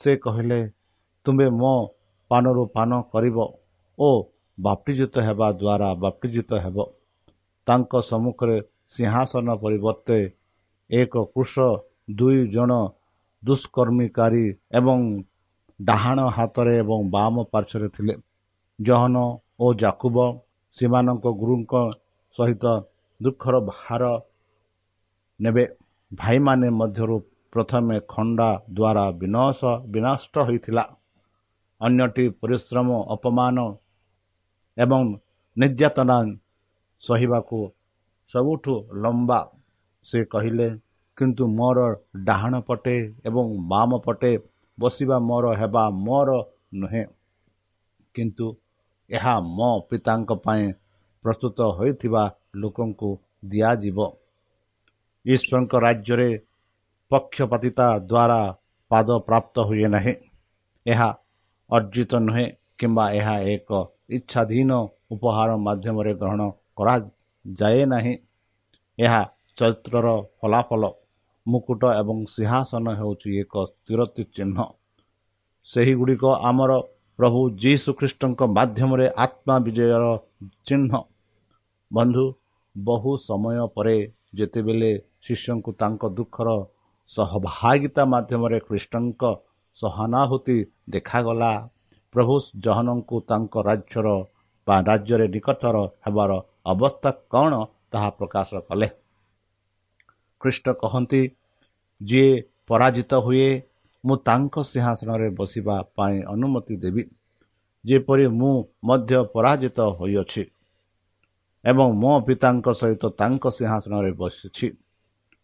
ସେ 0.00 0.10
କହିଲେ 0.24 0.60
ତୁମେ 1.26 1.46
ମୋ 1.60 1.74
ପାନରୁ 2.30 2.62
ପାନ 2.76 2.90
କରିବ 3.12 3.38
ଓ 3.98 4.08
ବାପ୍ତିଜିତ 4.58 5.14
ହେବା 5.26 5.48
ଦ୍ୱାରା 5.60 5.88
ବାପ୍ତିଜିତ 6.04 6.50
ହେବ। 6.64 6.76
ତାଙ୍କ 7.66 7.92
ସମ୍ମୁଖରେ 8.10 8.56
ସିଂହାସନ 8.94 9.48
ପରିବର୍ତ୍ତେ 9.62 10.18
ଏକ 10.90 11.14
କୃଷ 11.34 11.54
ଦୁଇ 12.18 12.40
ଜଣ 12.54 12.70
ଦୁଷ୍କର୍ମୀକାରୀ 13.44 14.44
ଏବଂ 14.78 14.98
ଡାହାଣ 15.80 16.18
ହାତରେ 16.36 16.74
ଏବଂ 16.78 16.98
ବାମ 17.14 17.34
ପାର୍ଶ୍ୱରେ 17.52 17.88
ଥିଲେ। 17.94 18.14
ଜହନ 18.78 19.16
ଓ 19.60 19.66
ଜାକୁବ 19.74 20.16
ସେମାନଙ୍କ 20.76 21.24
ଗୁରୁଙ୍କ 21.40 21.72
ସହିତ 22.36 22.64
ଦୁଃଖର 23.20 23.54
ଭାର 23.70 24.02
ନେବେ। 25.40 25.64
ଭାଇମାନେ 26.12 26.68
ମଧ୍ୟରୁ 26.80 27.16
ପ୍ରଥମେ 27.52 27.96
ଖଣ୍ଡା 28.12 28.48
ଦ୍ୱାରା 28.76 29.04
ବିନାଶ 29.20 29.60
ବିନଷ୍ଟ 29.92 30.34
ହୋଇଥିଲା। 30.46 30.84
ଅନ୍ୟଟି 31.80 32.24
ପରିଶ୍ରମ 32.40 32.88
ଅପମାନ 33.14 33.56
ଏବଂ 34.76 35.02
ନିର୍ଯାତନା 35.56 36.18
ସହିବାକୁ 37.02 37.58
ସବୁଠୁ 38.30 38.74
ଲମ୍ବା। 39.02 39.40
ସେ 40.06 40.18
କହିଲେ 40.24 40.68
କିନ୍ତୁ 41.18 41.46
ମୋର 41.46 41.78
ଡାହାଣ 42.24 42.60
ପଟେ 42.60 42.94
ଏବଂ 43.26 43.44
ବାମ 43.68 43.98
ପଟେ 43.98 44.32
ବସିବା 44.78 45.18
ମୋର 45.18 45.44
ହେବା 45.56 45.84
ମୋର 45.90 46.30
ନୁହେଁ। 46.74 47.04
କିନ୍ତୁ 48.14 48.46
ଏହା 49.10 49.34
ମୋ 49.40 49.70
ପିତାଙ୍କ 49.90 50.30
ପାଇଁ 50.44 50.64
ପ୍ରସ୍ତୁତ 51.24 51.58
ହୋଇଥିବା 51.60 52.22
ଲୋକଙ୍କୁ 52.56 53.10
ଦିଆଯିବ। 53.44 53.98
ଈଶ୍ୱରଙ୍କ 55.26 55.72
ରାଜ୍ୟରେ 55.80 56.30
ପକ୍ଷପାତିତା 57.10 57.86
ଦ୍ୱାରା 57.98 58.40
ପାଦ 58.90 59.08
ପ୍ରାପ୍ତ 59.18 59.56
ହୁଏ 59.60 59.88
ନାହିଁ। 59.88 60.14
ଏହା 60.86 61.08
ଅର୍ଜିତ 61.70 62.12
ନୁହେଁ 62.14 62.46
କିମ୍ବା 62.78 63.04
ଏହା 63.12 63.34
ଏକ 63.54 63.70
ଇଚ୍ଛାଧୀନ 64.10 64.70
ଉପହାର 65.10 65.50
ମାଧ୍ୟମରେ 65.56 66.12
ଗ୍ରହଣ 66.14 66.42
କରାଯାଏ 66.76 67.82
ନାହିଁ। 67.84 68.14
ଏହା 68.98 69.22
ଚରିତ୍ରର 69.56 70.08
ଫଳାଫଳ। 70.40 70.82
ମୁକୁଟ 71.46 71.82
ଏବଂ 72.00 72.18
ସିଂହାସନ 72.34 72.86
ହେଉଛି 73.00 73.28
ଏକ 73.42 73.54
ସ୍ଥିରତି 73.70 74.22
ଚିହ୍ନ 74.36 74.58
ସେହିଗୁଡ଼ିକ 75.68 76.24
ଆମର 76.50 76.72
ପ୍ରଭୁ 77.18 77.40
ଯୀଶୁଖ୍ରୀଷ୍ଟଙ୍କ 77.62 78.40
ମାଧ୍ୟମରେ 78.56 79.06
ଆତ୍ମା 79.24 79.56
ବିଜୟର 79.66 80.04
ଚିହ୍ନ। 80.66 80.92
ବନ୍ଧୁ 81.90 82.24
ବହୁ 82.76 83.10
ସମୟ 83.28 83.58
ପରେ 83.76 83.96
ଯେତେବେଳେ 84.34 84.90
ଶିଷ୍ୟଙ୍କୁ 85.24 85.70
ତାଙ୍କ 85.80 86.02
ଦୁଃଖର 86.16 86.48
ସହଭାଗିତା 87.10 88.02
ମାଧ୍ୟମରେ 88.14 88.58
ଖ୍ରୀଷ୍ଟଙ୍କ 88.66 89.22
ସହାନୁଭୂତି 89.78 90.56
ଦେଖାଗଲା 90.90 91.52
ପ୍ରଭୁ 92.14 92.34
ଜହନଙ୍କୁ 92.64 93.16
ତାଙ୍କ 93.30 93.54
ରାଜ୍ୟର 93.68 94.08
ବା 94.66 94.76
ରାଜ୍ୟରେ 94.88 95.26
ନିକଟର 95.34 95.76
ହେବାର 96.04 96.30
ଅବସ୍ଥା 96.72 97.10
କ'ଣ 97.32 97.52
ତାହା 97.92 98.10
ପ୍ରକାଶ 98.18 98.50
କଲେ? 98.68 98.88
ଖ୍ରୀଷ୍ଟ 100.44 100.74
କହନ୍ତି 100.80 101.22
ଯିଏ 102.00 102.32
ପରାଜିତ 102.68 103.20
ହୁଏ 103.26 103.48
ମୁଁ 104.04 104.16
ତାଙ୍କ 104.28 104.54
ସିଂହାସନରେ 104.70 105.28
ବସିବା 105.38 105.76
ପାଇଁ 105.96 106.16
ଅନୁମତି 106.32 106.74
ଦେବି। 106.82 107.02
ଯେପରି 107.84 108.26
ମୁଁ 108.40 108.52
ମଧ୍ୟ 108.84 109.18
ପରାଜିତ 109.34 109.78
ହୋଇଅଛି 109.98 110.42
ଏବଂ 111.64 111.86
ମୋ 112.02 112.12
ପିତାଙ୍କ 112.26 112.66
ସହିତ 112.80 113.02
ତାଙ୍କ 113.20 113.44
ସିଂହାସନରେ 113.56 114.10
ବସିଛି। 114.20 114.66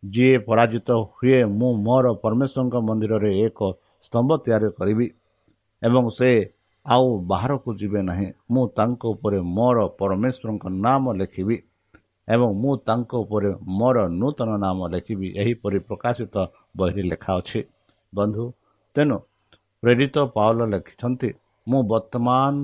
ଯିଏ 0.02 0.37
ପରାଜିତ 0.49 0.88
ହୁଏ 1.12 1.38
ମୁଁ 1.59 1.71
ମୋର 1.87 2.07
ପରମେଶ୍ୱରଙ୍କ 2.23 2.75
ମନ୍ଦିରରେ 2.88 3.30
ଏକ 3.47 3.59
ସ୍ତମ୍ଭ 4.04 4.30
ତିଆରି 4.45 4.69
କରିବି 4.78 5.07
ଏବଂ 5.83 6.04
ସେ 6.19 6.30
ଆଉ 6.87 7.07
ବାହାରକୁ 7.30 7.69
ଯିବେ 7.80 8.00
ନାହିଁ। 8.02 8.28
ମୁଁ 8.52 8.64
ତାଙ୍କ 8.78 9.02
ଉପରେ 9.14 9.38
ମୋର 9.57 9.78
ପରମେଶ୍ୱରଙ୍କ 10.00 10.64
ନାମ 10.85 11.04
ଲେଖିବି। 11.21 11.57
ଏବଂ 12.34 12.49
ମୁଁ 12.62 12.72
ତାଙ୍କ 12.88 13.10
ଉପରେ 13.25 13.50
ମୋର 13.78 13.96
ନୂତନ 14.20 14.50
ନାମ 14.64 14.78
ଲେଖିବି 14.94 15.28
ଏହିପରି 15.42 15.78
ପ୍ରକାଶିତ 15.88 16.34
ବହିରେ 16.78 17.02
ଲେଖା 17.10 17.32
ଅଛି। 17.40 17.60
ବନ୍ଧୁ 18.12 18.44
ତେଣୁ 18.96 19.16
ପ୍ରେରିତ 19.82 20.16
ପାଉଲ 20.37 20.58
ଲେଖିଛନ୍ତି 20.72 21.28
ମୁଁ 21.66 21.80
ବର୍ତ୍ତମାନ 21.92 22.54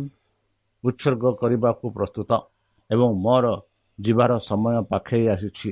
ଉତ୍ସର୍ଗ 0.85 1.25
କରିବାକୁ 1.41 1.85
ପ୍ରସ୍ତୁତ 1.97 2.31
ଏବଂ 2.91 3.09
ମୋର 3.25 3.47
ଯିବାର 3.99 4.33
ସମୟ 4.49 4.77
ପାଖେଇ 4.91 5.25
ଆସିଛି। 5.35 5.71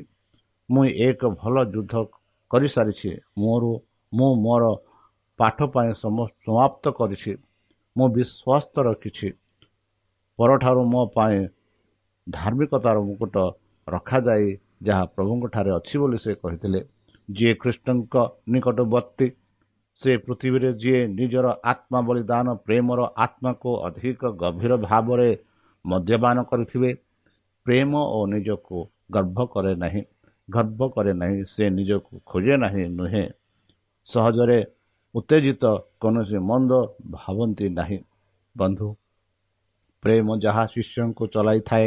ମୁଁ 0.69 0.85
ଏକ 1.07 1.21
ଭଲ 1.41 1.55
ଯୁଦ୍ଧ 1.75 1.95
କରିସାରିଛି। 2.51 3.11
ମୋର 3.39 3.65
ମୁଁ 4.13 4.31
ମୋର 4.45 4.65
ପାଠ 5.39 5.59
ପାଇଁ 5.75 5.91
ସମାପ୍ତ 6.03 6.85
କରିଛି। 6.99 7.33
ମୁଁ 7.97 8.07
ବିଶ୍ୱାସ 8.17 8.65
ରଖିଛି। 8.89 9.29
ପରଠାରୁ 10.39 10.83
ମୋ 10.93 11.03
ପାଇଁ 11.17 11.39
ଧାର୍ମିକତାର 12.27 12.97
ମୁକୁଟ 13.09 13.37
ରଖାଯାଇ 13.89 14.49
ଯାହା 14.83 15.05
ପ୍ରଭୁଙ୍କଠାରେ 15.15 15.71
ଅଛି 15.71 15.97
ବୋଲି 15.99 16.19
ସେ 16.19 16.33
କହିଥିଲେ। 16.35 16.81
ଯିଏ 17.29 17.53
ଖ୍ରୀଷ୍ଟଙ୍କ 17.55 18.15
ନିକଟବର୍ତ୍ତୀ 18.49 19.27
ସେ 20.01 20.13
ପୃଥିବୀରେ 20.17 20.71
ଯିଏ 20.75 21.01
ନିଜର 21.09 21.47
ଆତ୍ମା 21.65 21.99
ବଳିଦାନ 22.09 22.47
ପ୍ରେମର 22.67 23.01
ଆତ୍ମାକୁ 23.17 23.71
ଅଧିକ 23.87 24.23
ଗଭୀର 24.41 24.73
ଭାବରେ 24.87 25.31
ମଦ୍ୟପାନ 25.85 26.37
କରିଥିବେ 26.51 26.91
ପ୍ରେମ 27.67 27.93
ଓ 28.17 28.19
ନିଜକୁ 28.27 28.79
ଗର୍ବ 29.11 29.39
କରେ 29.55 29.73
ନାହିଁ 29.75 30.03
ଗର୍ବ 30.49 30.81
କରେ 30.95 31.13
ନାହିଁ 31.15 31.39
ସେ 31.45 31.65
ନିଜକୁ 31.71 32.13
ଖୋଜେ 32.27 32.55
ନାହିଁ 32.57 32.85
ନୁହେଁ। 32.99 33.25
ସହଜରେ 34.09 34.59
ଉତ୍ତେଜିତ 35.15 35.65
କୌଣସି 36.01 36.39
ମନ୍ଦ 36.49 36.73
ଭାବନ୍ତି 37.11 37.67
ନାହିଁ। 37.79 37.99
ବନ୍ଧୁ 38.57 38.89
ପ୍ରେମ 40.03 40.27
ଯାହା 40.45 40.65
ଶିଷ୍ୟଙ୍କୁ 40.67 41.25
ଚଲାଇଥାଏ 41.35 41.87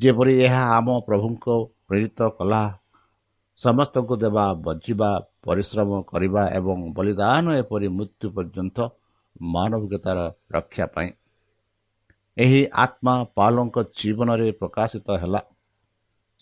ଯେପରି 0.00 0.32
ଏହା 0.46 0.62
ଆମ 0.76 0.88
ପ୍ରଭୁଙ୍କ 1.06 1.46
ପ୍ରେରିତ 1.88 2.28
କଲା 2.38 2.62
ସମସ୍ତଙ୍କୁ 3.60 4.14
ଦେବା 4.16 4.44
ବଜିବା 4.64 5.10
ପରିଶ୍ରମ 5.46 5.90
କରିବା 6.10 6.42
ଏବଂ 6.58 6.78
ବଳିଦାନ 6.96 7.44
ଏପରି 7.60 7.88
ମୃତ୍ୟୁ 7.98 8.26
ପର୍ଯ୍ୟନ୍ତ 8.36 8.78
ମାନବିକତାର 9.54 10.18
ରକ୍ଷା 10.52 10.86
ପାଇଁ। 10.94 11.08
ଏହି 12.36 12.60
ଆତ୍ମା 12.84 13.14
ପାଲଙ୍କ 13.36 13.76
ଜୀବନରେ 13.98 14.48
ପ୍ରକାଶିତ 14.60 15.08
ହେଲା। 15.22 15.40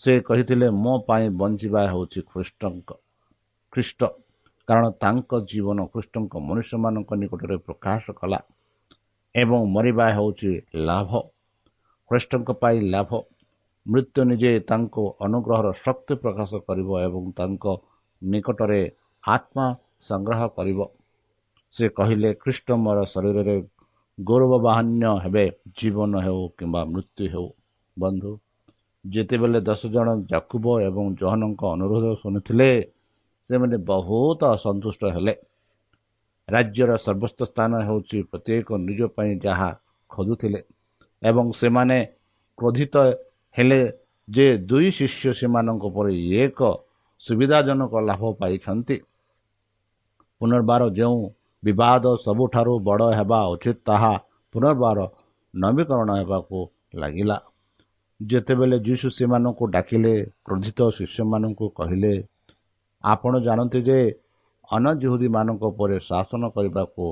ସେ 0.02 0.12
କହିଥିଲେ 0.20 0.66
ମୋ 0.84 0.92
ପାଇଁ 1.08 1.24
ବଞ୍ଚିବା 1.40 1.80
ହେଉଛି 1.90 2.20
ଖ୍ରୀଷ୍ଟଙ୍କ 2.30 2.88
ଖ୍ରୀଷ୍ଟ 3.72 4.00
କାରଣ 4.68 4.84
ତାଙ୍କ 5.02 5.30
ଜୀବନ 5.50 5.78
ଖ୍ରୀଷ୍ଟଙ୍କ 5.92 6.32
ମନୁଷ୍ୟମାନଙ୍କ 6.48 7.10
ନିକଟରେ 7.20 7.56
ପ୍ରକାଶ 7.66 8.04
କଲା 8.20 8.38
ଏବଂ 9.34 9.58
ମରିବା 9.74 10.06
ହେଉଛି 10.16 10.50
ଲାଭ। 10.88 11.10
ଖ୍ରୀଷ୍ଟଙ୍କ 12.10 12.48
ପାଇଁ 12.62 12.76
ଲାଭ। 12.94 13.10
ମୃତ୍ୟୁ 13.86 14.20
ନିଜେ 14.30 14.50
ତାଙ୍କୁ 14.70 15.02
ଅନୁଗ୍ରହର 15.26 15.66
ଶକ୍ତି 15.84 16.14
ପ୍ରକାଶ 16.22 16.50
କରିବ 16.68 16.90
ଏବଂ 17.06 17.24
ତାଙ୍କ 17.38 17.64
ନିକଟରେ 18.22 18.82
ଆତ୍ମା 19.24 19.66
ସଂଗ୍ରହ 20.08 20.40
କରିବ। 20.56 20.80
ସେ 21.74 21.84
କହିଲେ 21.98 22.30
ଖ୍ରୀଷ୍ଟ 22.42 22.68
ମୋର 22.84 22.98
ଶରୀରରେ 23.12 23.56
ଗୌରବବାହାନ୍ୟ 24.18 25.06
ହେବେ 25.24 25.44
ଜୀବନ 25.78 26.12
ହେଉ 26.26 26.42
କିମ୍ବା 26.58 26.82
ମୃତ୍ୟୁ 26.94 27.24
ହେଉ। 27.34 27.48
ବନ୍ଧୁ 27.96 28.30
ଯେତେବେଳେ 29.04 29.60
ଦଶ 29.68 29.82
ଜଣ 29.94 30.08
ଜାକୁବ 30.30 30.66
ଏବଂ 30.88 31.04
ଜହନଙ୍କ 31.20 31.62
ଅନୁରୋଧ 31.74 32.06
ଶୁଣିଥିଲେ 32.22 32.70
ସେମାନେ 33.50 33.76
ବହୁତ 33.90 34.40
ଅସନ୍ତୁଷ୍ଟ 34.56 35.02
ହେଲେ। 35.14 35.34
ରାଜ୍ୟର 36.48 36.90
ସର୍ବସ୍ତ 37.04 37.40
ସ୍ଥାନ 37.50 37.72
ହେଉଛି 37.88 38.18
ପ୍ରତ୍ୟେକ 38.30 38.68
ନିଜ 38.88 39.00
ପାଇଁ 39.16 39.32
ଯାହା 39.44 39.68
ଖୋଜୁଥିଲେ 40.10 40.60
ଏବଂ 41.22 41.46
ସେମାନେ 41.60 41.98
କ୍ରୋଧିତ 42.58 42.94
ହେଲେ 43.54 43.80
ଯେ 44.28 44.46
ଦୁଇ 44.68 44.88
ଶିଷ୍ୟ 44.98 45.32
ସେମାନଙ୍କ 45.40 45.84
ପରେ 45.96 46.12
ଏକ 46.42 46.60
ସୁବିଧାଜନକ 47.24 47.92
ଲାଭ 48.08 48.22
ପାଇଛନ୍ତି। 48.40 48.96
ପୁନର୍ବାର 50.40 50.82
ଯେଉଁ 50.98 51.20
ବିବାଦ 51.62 52.04
ସବୁଠାରୁ 52.24 52.74
ବଡ଼ 52.88 53.04
ହେବା 53.18 53.40
ଉଚିତ 53.54 53.78
ତାହା 53.88 54.12
ପୁନର୍ବାର 54.54 54.98
ନବୀକରଣ 55.54 56.10
ହେବାକୁ 56.20 56.58
ଲାଗିଲା। 57.00 57.36
ଯେତେବେଳେ 58.20 58.76
ଯୀଶୁ 58.86 59.06
ସେମାନଙ୍କୁ 59.18 59.64
ଡାକିଲେ 59.74 60.14
କ୍ରୋଧିତ 60.44 60.80
ଶିଷ୍ୟମାନଙ୍କୁ 60.96 61.66
କହିଲେ 61.78 62.14
ଆପଣ 63.04 63.32
ଜାଣନ୍ତି 63.46 63.80
ଯେ 63.88 63.98
ଅନଜୁହୁଦୀମାନଙ୍କ 64.68 65.62
ପରେ 65.78 65.96
ଶାସନ 66.08 66.42
କରିବାକୁ 66.56 67.04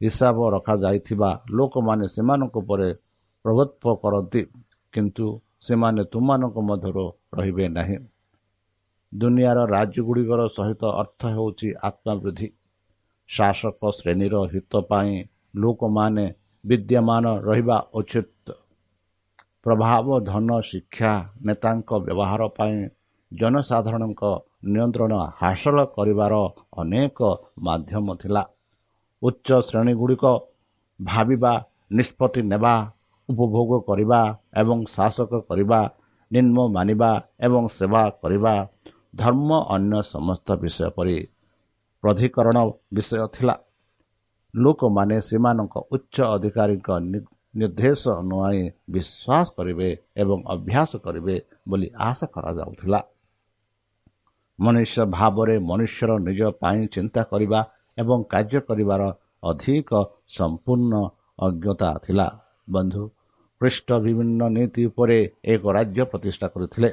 ହିସାବ 0.00 0.36
ରଖାଯାଇଥିବା 0.54 1.30
ଲୋକମାନେ 1.56 2.06
ସେମାନଙ୍କ 2.14 2.54
ଉପରେ 2.62 2.88
ପ୍ରଭୁତ୍ୱ 3.44 3.98
କରନ୍ତି। 4.02 4.42
କିନ୍ତୁ 4.94 5.26
ସେମାନେ 5.60 6.02
ତୁମମାନଙ୍କ 6.04 6.56
ମଧ୍ୟରୁ 6.68 7.06
ରହିବେ 7.34 7.66
ନାହିଁ। 7.68 7.98
ଦୁନିଆର 9.12 9.58
ରାଜ୍ୟଗୁଡ଼ିକର 9.66 10.40
ସହିତ 10.48 10.82
ଅର୍ଥ 11.02 11.20
ହେଉଛି 11.36 11.68
ଆତ୍ମାବୃଦ୍ଧି। 11.82 12.48
ଶାସକ 13.30 13.80
ଶ୍ରେଣୀର 13.98 14.34
ହିତ 14.52 14.72
ପାଇଁ 14.90 15.12
ଲୋକମାନେ 15.56 16.26
ବିଦ୍ୟମାନ 16.64 17.24
ରହିବା 17.48 17.78
ଉଚିତ। 17.94 18.46
ପ୍ରଭାବ 19.64 20.06
ଧନ 20.20 20.48
ଶିକ୍ଷା 20.60 21.12
ନେତାଙ୍କ 21.46 21.90
ବ୍ୟବହାର 22.06 22.42
ପାଇଁ 22.56 22.76
ଜନସାଧାରଣଙ୍କ 23.32 24.22
ନିୟନ୍ତ୍ରଣ 24.64 25.12
ହାସଲ 25.40 25.78
କରିବାର 25.96 26.34
ଅନେକ 26.78 27.18
ମାଧ୍ୟମ 27.58 28.06
ଥିଲା। 28.22 28.42
ଉଚ୍ଚ 29.22 29.48
ଶ୍ରେଣୀଗୁଡ଼ିକ 29.68 30.24
ଭାବିବା 31.00 31.52
ନିଷ୍ପତ୍ତି 31.92 32.40
ନେବା 32.42 32.74
ଉପଭୋଗ 33.28 33.70
କରିବା 33.88 34.20
ଏବଂ 34.60 34.78
ଶାସକ 34.94 35.32
କରିବା 35.48 35.80
ନିମ୍ନ 36.30 36.56
ମାନିବା 36.76 37.10
ଏବଂ 37.46 37.64
ସେବା 37.78 38.02
କରିବା 38.22 38.54
ଧର୍ମ 39.16 39.50
ଅନ୍ୟ 39.74 39.98
ସମସ୍ତ 40.12 40.48
ବିଷୟ 40.62 40.88
ପରି 40.96 41.18
ପ୍ରାଧିକରଣ 42.02 42.56
ବିଷୟ 42.94 43.26
ଥିଲା। 43.34 43.54
ଲୋକମାନେ 44.54 45.16
ସେମାନଙ୍କ 45.28 45.74
ଉଚ୍ଚ 45.94 46.16
ଅଧିକାରୀଙ୍କ 46.34 46.88
ନିର୍ଦ୍ଦେଶ 47.54 48.02
ନୁଆଇ 48.30 48.62
ବିଶ୍ୱାସ 48.94 49.46
କରିବେ 49.56 49.88
ଏବଂ 50.22 50.38
ଅଭ୍ୟାସ 50.54 50.90
କରିବେ 51.04 51.36
ବୋଲି 51.68 51.88
ଆଶା 52.08 52.26
କରାଯାଉଥିଲା। 52.34 53.00
ମନୁଷ୍ୟ 54.58 54.98
ଭାବରେ 55.16 55.56
ମନୁଷ୍ୟର 55.70 56.10
ନିଜ 56.26 56.40
ପାଇଁ 56.62 56.80
ଚିନ୍ତା 56.94 57.20
କରିବା 57.30 57.60
ଏବଂ 57.98 58.18
କାର୍ଯ୍ୟ 58.32 58.60
କରିବାର 58.68 59.02
ଅଧିକ 59.42 59.90
ସମ୍ପୂର୍ଣ୍ଣ 60.36 60.94
ଅଜ୍ଞତା 61.46 61.90
ଥିଲା। 62.04 62.26
ବନ୍ଧୁ 62.74 63.02
ଖ୍ରୀଷ୍ଟ 63.64 63.88
ବିଭିନ୍ନ 64.04 64.40
ନୀତି 64.54 64.82
ଉପରେ 64.88 65.18
ଏକ 65.52 65.62
ରାଜ୍ୟ 65.76 66.02
ପ୍ରତିଷ୍ଠା 66.12 66.46
କରିଥିଲେ। 66.54 66.88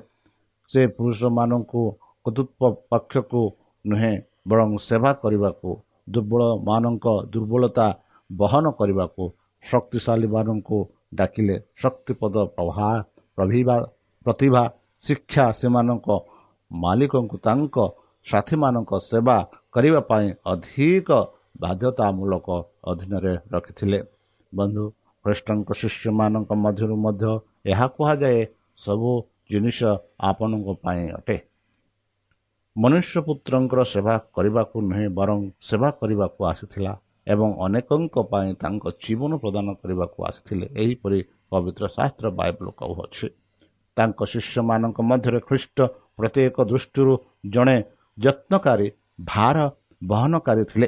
ସେ 0.71 0.81
ପୁରୁଷମାନଙ୍କୁ 0.97 1.81
କର୍ତ୍ତୃତ୍ୱ 2.25 2.75
ପକ୍ଷକୁ 2.91 3.41
ନୁହେଁ 3.85 4.13
ବରଂ 4.49 4.69
ସେବା 4.87 5.11
କରିବାକୁ 5.23 5.69
ଦୁର୍ବଳମାନଙ୍କ 6.13 7.07
ଦୁର୍ବଳତା 7.33 7.87
ବହନ 8.29 8.65
କରିବାକୁ 8.79 9.23
ଶକ୍ତିଶାଳୀମାନଙ୍କୁ 9.63 10.77
ଡାକିଲେ। 11.19 11.55
ଶକ୍ତିପଦ 11.81 12.35
ପ୍ରଭା 12.55 12.87
ପ୍ରତିଭା 14.25 14.63
ଶିକ୍ଷା 15.03 15.45
ସେମାନଙ୍କ 15.59 16.07
ମାଲିକଙ୍କୁ 16.71 17.37
ତାଙ୍କ 17.47 17.77
ସାଥୀମାନଙ୍କ 18.27 18.91
ସେବା 19.09 19.37
କରିବା 19.73 20.01
ପାଇଁ 20.09 20.27
ଅଧିକ 20.53 21.09
ବାଧ୍ୟତାମୂଳକ 21.61 22.47
ଅଧୀନରେ 22.91 23.33
ରଖିଥିଲେ। 23.53 23.99
ବନ୍ଧୁ 24.53 24.85
ଖ୍ରୀଷ୍ଟଙ୍କ 25.25 25.69
ଶିଷ୍ୟମାନଙ୍କ 25.81 26.49
ମଧ୍ୟରୁ 26.63 26.95
ମଧ୍ୟ 27.05 27.31
ଏହା 27.71 27.87
କୁହାଯାଏ 27.95 28.39
ସବୁ 28.77 29.11
ଜିନିଷ 29.51 29.79
ଆପଣଙ୍କ 30.29 30.67
ପାଇଁ 30.83 31.03
ଅଟେ। 31.19 31.37
ମନୁଷ୍ୟ 32.75 33.15
ପୁତ୍ରଙ୍କର 33.27 33.81
ସେବା 33.93 34.15
କରିବାକୁ 34.35 34.75
ନୁହେଁ 34.89 35.07
ବରଂ 35.19 35.39
ସେବା 35.69 35.89
କରିବାକୁ 35.99 36.39
ଆସିଥିଲା 36.51 36.93
ଏବଂ 37.27 37.49
ଅନେକଙ୍କ 37.65 38.15
ପାଇଁ 38.31 38.49
ତାଙ୍କ 38.63 38.83
ଜୀବନ 39.03 39.31
ପ୍ରଦାନ 39.43 39.67
କରିବାକୁ 39.81 40.19
ଆସିଥିଲେ। 40.29 40.65
ଏହିପରି 40.83 41.19
ପବିତ୍ର 41.51 41.83
ଶାସ୍ତ୍ର 41.95 42.25
ବାଇବଲ 42.39 42.67
କହୁଅଛି। 42.79 43.27
ତାଙ୍କ 43.97 44.19
ଶିଷ୍ୟମାନଙ୍କ 44.33 44.97
ମଧ୍ୟରେ 45.01 45.39
ଖ୍ରୀଷ୍ଟ 45.47 45.77
ପ୍ରତ୍ୟେକ 46.17 46.57
ଦୃଷ୍ଟିରୁ 46.71 47.13
ଜଣେ 47.53 47.77
ଯତ୍ନକାରୀ 48.17 48.87
ଭାର 49.25 49.57
ବହନକାରୀ 50.03 50.63
ଥିଲେ। 50.71 50.87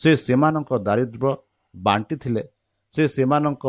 ସେ 0.00 0.10
ସେମାନଙ୍କ 0.16 0.70
ଦାରିଦ୍ର୍ୟ 0.86 1.30
ବାଣ୍ଟିଥିଲେ 1.74 2.42
ସେ 2.94 3.02
ସେମାନଙ୍କ 3.14 3.64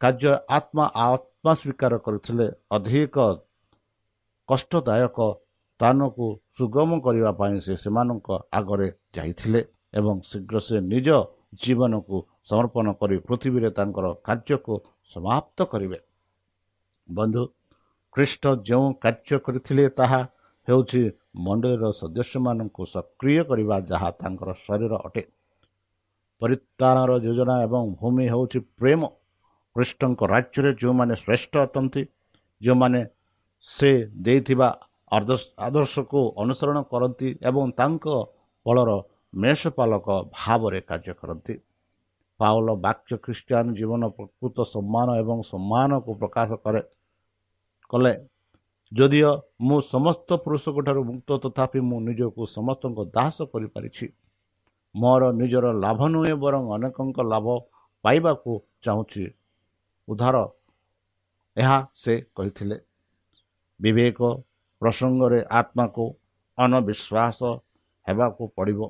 କାର୍ଯ୍ୟ 0.00 0.32
ଆତ୍ମା 0.56 0.84
ଆତ୍ମା 1.06 1.52
ସ୍ୱୀକାର 1.60 1.92
କରିଥିଲେ। 2.06 2.46
ଅଧିକ 2.76 3.16
କଷ୍ଟଦାୟକ 4.48 5.18
ସ୍ଥାନକୁ 5.80 6.26
ସୁଗମ 6.56 6.90
କରିବା 7.06 7.30
ପାଇଁ 7.40 7.56
ସେ 7.66 7.74
ସେମାନଙ୍କ 7.84 8.28
ଆଗରେ 8.58 8.88
ଯାଇଥିଲେ 9.16 9.60
ଏବଂ 9.98 10.16
ଶୀଘ୍ର 10.30 10.56
ସେ 10.68 10.76
ନିଜ 10.92 11.08
ଜୀବନକୁ 11.62 12.16
ସମର୍ପଣ 12.50 12.86
କରି 13.00 13.16
ପୃଥିବୀରେ 13.26 13.70
ତାଙ୍କର 13.78 14.06
କାର୍ଯ୍ୟକୁ 14.26 14.74
ସମାପ୍ତ 15.12 15.58
କରିବେ। 15.72 15.98
ବନ୍ଧୁ 17.08 17.42
ଖ୍ରୀଷ୍ଟ 18.14 18.44
ଯେଉଁ 18.68 18.86
କାର୍ଯ୍ୟ 19.04 19.36
କରିଥିଲେ 19.46 19.84
ତାହା 19.98 20.20
ହେଉଛି 20.68 21.02
ମଣ୍ଡଳୀର 21.44 21.84
ସଦସ୍ୟମାନଙ୍କୁ 22.00 22.82
ସକ୍ରିୟ 22.94 23.42
କରିବା 23.50 23.76
ଯାହା 23.90 24.10
ତାଙ୍କର 24.20 24.50
ଶରୀର 24.66 24.92
ଅଟେ। 25.06 25.22
ପରିତ୍ରାଣର 26.42 27.10
ଯୋଜନା 27.24 27.54
ଏବଂ 27.66 27.82
ଭୂମି 28.00 28.24
ହେଉଛି 28.32 28.58
ପ୍ରେମ। 28.78 29.00
କୃଷ୍ଣଙ୍କ 29.76 30.20
ରାଜ୍ୟରେ 30.34 30.70
ଯେଉଁମାନେ 30.80 31.14
ଶ୍ରେଷ୍ଠ 31.22 31.52
ଅଟନ୍ତି 31.66 32.02
ଯେଉଁମାନେ 32.60 33.00
ସେ 33.66 33.90
ଦେଇଥିବା 34.24 34.68
ଆଦର୍ଶକୁ 35.66 36.20
ଅନୁସରଣ 36.42 36.78
କରନ୍ତି 36.92 37.28
ଏବଂ 37.48 37.64
ତାଙ୍କ 37.78 38.06
ଫଳର 38.66 38.90
ମେଷପାଲକ 39.42 40.06
ଭାବରେ 40.36 40.80
କାର୍ଯ୍ୟ 40.88 41.14
କରନ୍ତି। 41.20 41.54
ପାଉଲ 42.40 42.68
ବାକ୍ୟ 42.84 43.12
ଖ୍ରୀଷ୍ଟିଆନ 43.24 43.66
ଜୀବନ 43.78 44.02
ପ୍ରକୃତ 44.16 44.56
ସମ୍ମାନ 44.74 45.08
ଏବଂ 45.22 45.38
ସମ୍ମାନକୁ 45.52 46.10
ପ୍ରକାଶ 46.20 46.50
କରେ 46.64 46.80
କଲେ। 47.90 48.12
ଯଦିଓ 48.92 49.30
ମୁଁ 49.66 49.78
ସମସ୍ତ 49.94 50.28
ପୁରୁଷଙ୍କଠାରୁ 50.44 51.00
ମୁକ୍ତ 51.10 51.30
ତଥାପି 51.44 51.80
ମୁଁ 51.88 51.98
ନିଜକୁ 52.08 52.42
ସମସ୍ତଙ୍କ 52.56 52.98
ଦାସ 53.16 53.36
କରିପାରିଛି। 53.52 54.06
ମୋର 54.94 55.32
ନିଜର 55.32 55.72
ଲାଭ 55.72 56.00
ନୁହେଁ 56.08 56.36
ବରଂ 56.36 56.62
ଅନେକଙ୍କ 56.70 57.18
ଲାଭ 57.22 57.46
ପାଇବାକୁ 58.02 58.52
ଚାହୁଁଛି। 58.84 59.24
ଉଦ୍ଧାର। 60.08 60.36
ଏହା 61.56 61.78
ସେ 61.94 62.20
କହିଥିଲେ। 62.36 62.76
ବିବେକ 63.80 64.20
ପ୍ରସଙ୍ଗରେ 64.80 65.44
ଆତ୍ମାକୁ 65.50 66.04
ଅନବିଶ୍ୱାସ 66.58 67.40
ହେବାକୁ 68.08 68.48
ପଡ଼ିବ। 68.56 68.80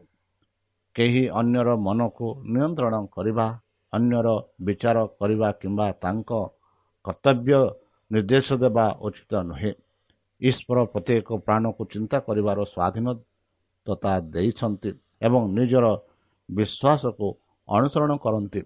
କେହି 0.94 1.28
ଅନ୍ୟର 1.28 1.76
ମନକୁ 1.76 2.26
ନିୟନ୍ତ୍ରଣ 2.44 2.94
କରିବା 3.06 3.60
ଅନ୍ୟର 3.92 4.28
ବିଚାର 4.62 5.06
କରିବା 5.06 5.52
କିମ୍ବା 5.52 5.92
ତାଙ୍କ 5.92 6.30
କର୍ତ୍ତବ୍ୟ 7.04 7.60
ନିର୍ଦ୍ଦେଶ 8.10 8.48
ଦେବା 8.54 8.86
ଉଚିତ 9.00 9.32
ନୁହେଁ। 9.42 9.72
ଈଶ୍ୱର 10.40 10.78
ପ୍ରତ୍ୟେକ 10.84 11.28
ପ୍ରାଣକୁ 11.46 11.82
ଚିନ୍ତା 11.84 12.18
କରିବାର 12.20 12.58
ସ୍ୱାଧୀନତା 12.64 14.12
ଦେଇଛନ୍ତି। 14.20 14.90
ଏବଂ 15.22 15.40
ନିଜର 15.56 15.86
ବିଶ୍ୱାସକୁ 16.48 17.26
ଅନୁସରଣ 17.68 18.12
କରନ୍ତି। 18.24 18.60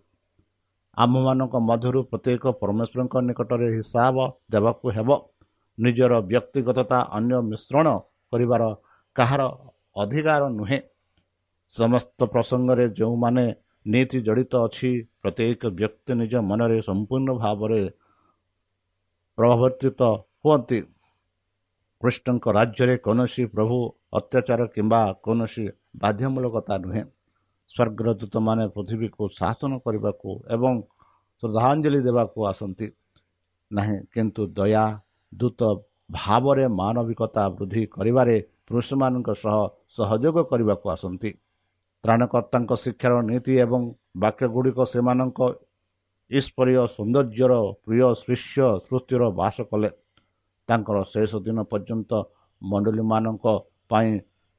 ଆମ୍ଭମାନଙ୍କ 0.96 1.54
ମଧ୍ୟରୁ 1.68 2.00
ପ୍ରତ୍ୟେକ 2.10 2.44
ପରମେଶ୍ୱରଙ୍କ 2.60 3.14
ନିକଟରେ 3.28 3.68
ହିସାବ 3.76 4.16
ଦେବାକୁ 4.52 4.86
ହେବ। 4.96 5.08
ନିଜର 5.78 6.12
ବ୍ୟକ୍ତିଗତତା 6.30 6.98
ଅନ୍ୟ 7.16 7.34
ମିଶ୍ରଣ 7.50 7.86
କରିବାର 8.32 8.62
କାହାର 9.16 9.42
ଅଧିକାର 10.02 10.42
ନୁହେଁ। 10.58 10.78
ସମସ୍ତ 11.74 12.18
ପ୍ରସଙ୍ଗରେ 12.32 12.84
ଯେଉଁମାନେ 12.98 13.44
ନୀତି 13.86 14.18
ଜଡ଼ିତ 14.26 14.52
ଅଛି 14.66 14.90
ପ୍ରତ୍ୟେକ 15.22 15.62
ବ୍ୟକ୍ତି 15.78 16.12
ନିଜ 16.20 16.34
ମନରେ 16.50 16.78
ସମ୍ପୂର୍ଣ୍ଣ 16.88 17.28
ଭାବରେ 17.42 17.82
ପ୍ରବର୍ତ୍ତିତ 19.38 20.00
ହୁଅନ୍ତି। 20.42 20.78
କୃଷ୍ଣଙ୍କ 22.02 22.44
ରାଜ୍ୟରେ 22.58 22.94
କୌଣସି 22.98 23.42
ପ୍ରଭୁ 23.54 23.78
ଅତ୍ୟାଚାର 24.12 24.60
କିମ୍ବା 24.74 25.00
କୌଣସି 25.24 25.64
ବାଧ୍ୟମୂଳକତା 26.02 26.74
ନୁହେଁ। 26.84 27.04
ସ୍ୱର୍ଗର 27.70 28.08
ଦୂତମାନେ 28.20 28.64
ପୃଥିବୀକୁ 28.74 29.22
ଶାସନ 29.38 29.72
କରିବାକୁ 29.84 30.30
ଏବଂ 30.54 30.74
ଶ୍ରଦ୍ଧାଞ୍ଜଳି 31.42 32.00
ଦେବାକୁ 32.06 32.38
ଆସନ୍ତି। 32.52 32.86
ନାହିଁ 33.70 33.96
କିନ୍ତୁ 34.12 34.42
ଦୟା 34.58 34.84
ଦୂତ 35.32 35.60
ଭାବରେ 36.10 36.64
ମାନବିକତା 36.80 37.44
ବୃଦ୍ଧି 37.56 37.82
କରିବାରେ 37.96 38.36
ପୁରୁଷମାନଙ୍କ 38.68 39.28
ସହ 39.42 39.56
ସହଯୋଗ 39.96 40.36
କରିବାକୁ 40.50 40.86
ଆସନ୍ତି। 40.96 41.30
ତ୍ରାଣକର୍ତ୍ତାଙ୍କ 42.04 42.70
ଶିକ୍ଷାର 42.84 43.14
ନୀତି 43.30 43.52
ଏବଂ 43.64 43.80
ବାକ୍ୟଗୁଡ଼ିକ 44.22 44.78
ସେମାନଙ୍କ 44.92 45.40
ଈଶ୍ୱରୀୟ 46.30 46.80
ସୌନ୍ଦର୍ଯ୍ୟର 46.96 47.52
ପ୍ରିୟ 47.84 48.06
ଶିଷ୍ୟ 48.22 48.64
ସୃଷ୍ଟିର 48.86 49.22
ବାସ 49.40 49.56
କଲେ। 49.70 49.90
ତାଙ୍କର 50.68 50.96
ଶେଷ 51.12 51.30
ଦିନ 51.46 51.58
ପର୍ଯ୍ୟନ୍ତ 51.70 52.10
ମଣ୍ଡଳୀମାନଙ୍କ 52.62 53.46
ପାଇଁ 53.92 54.10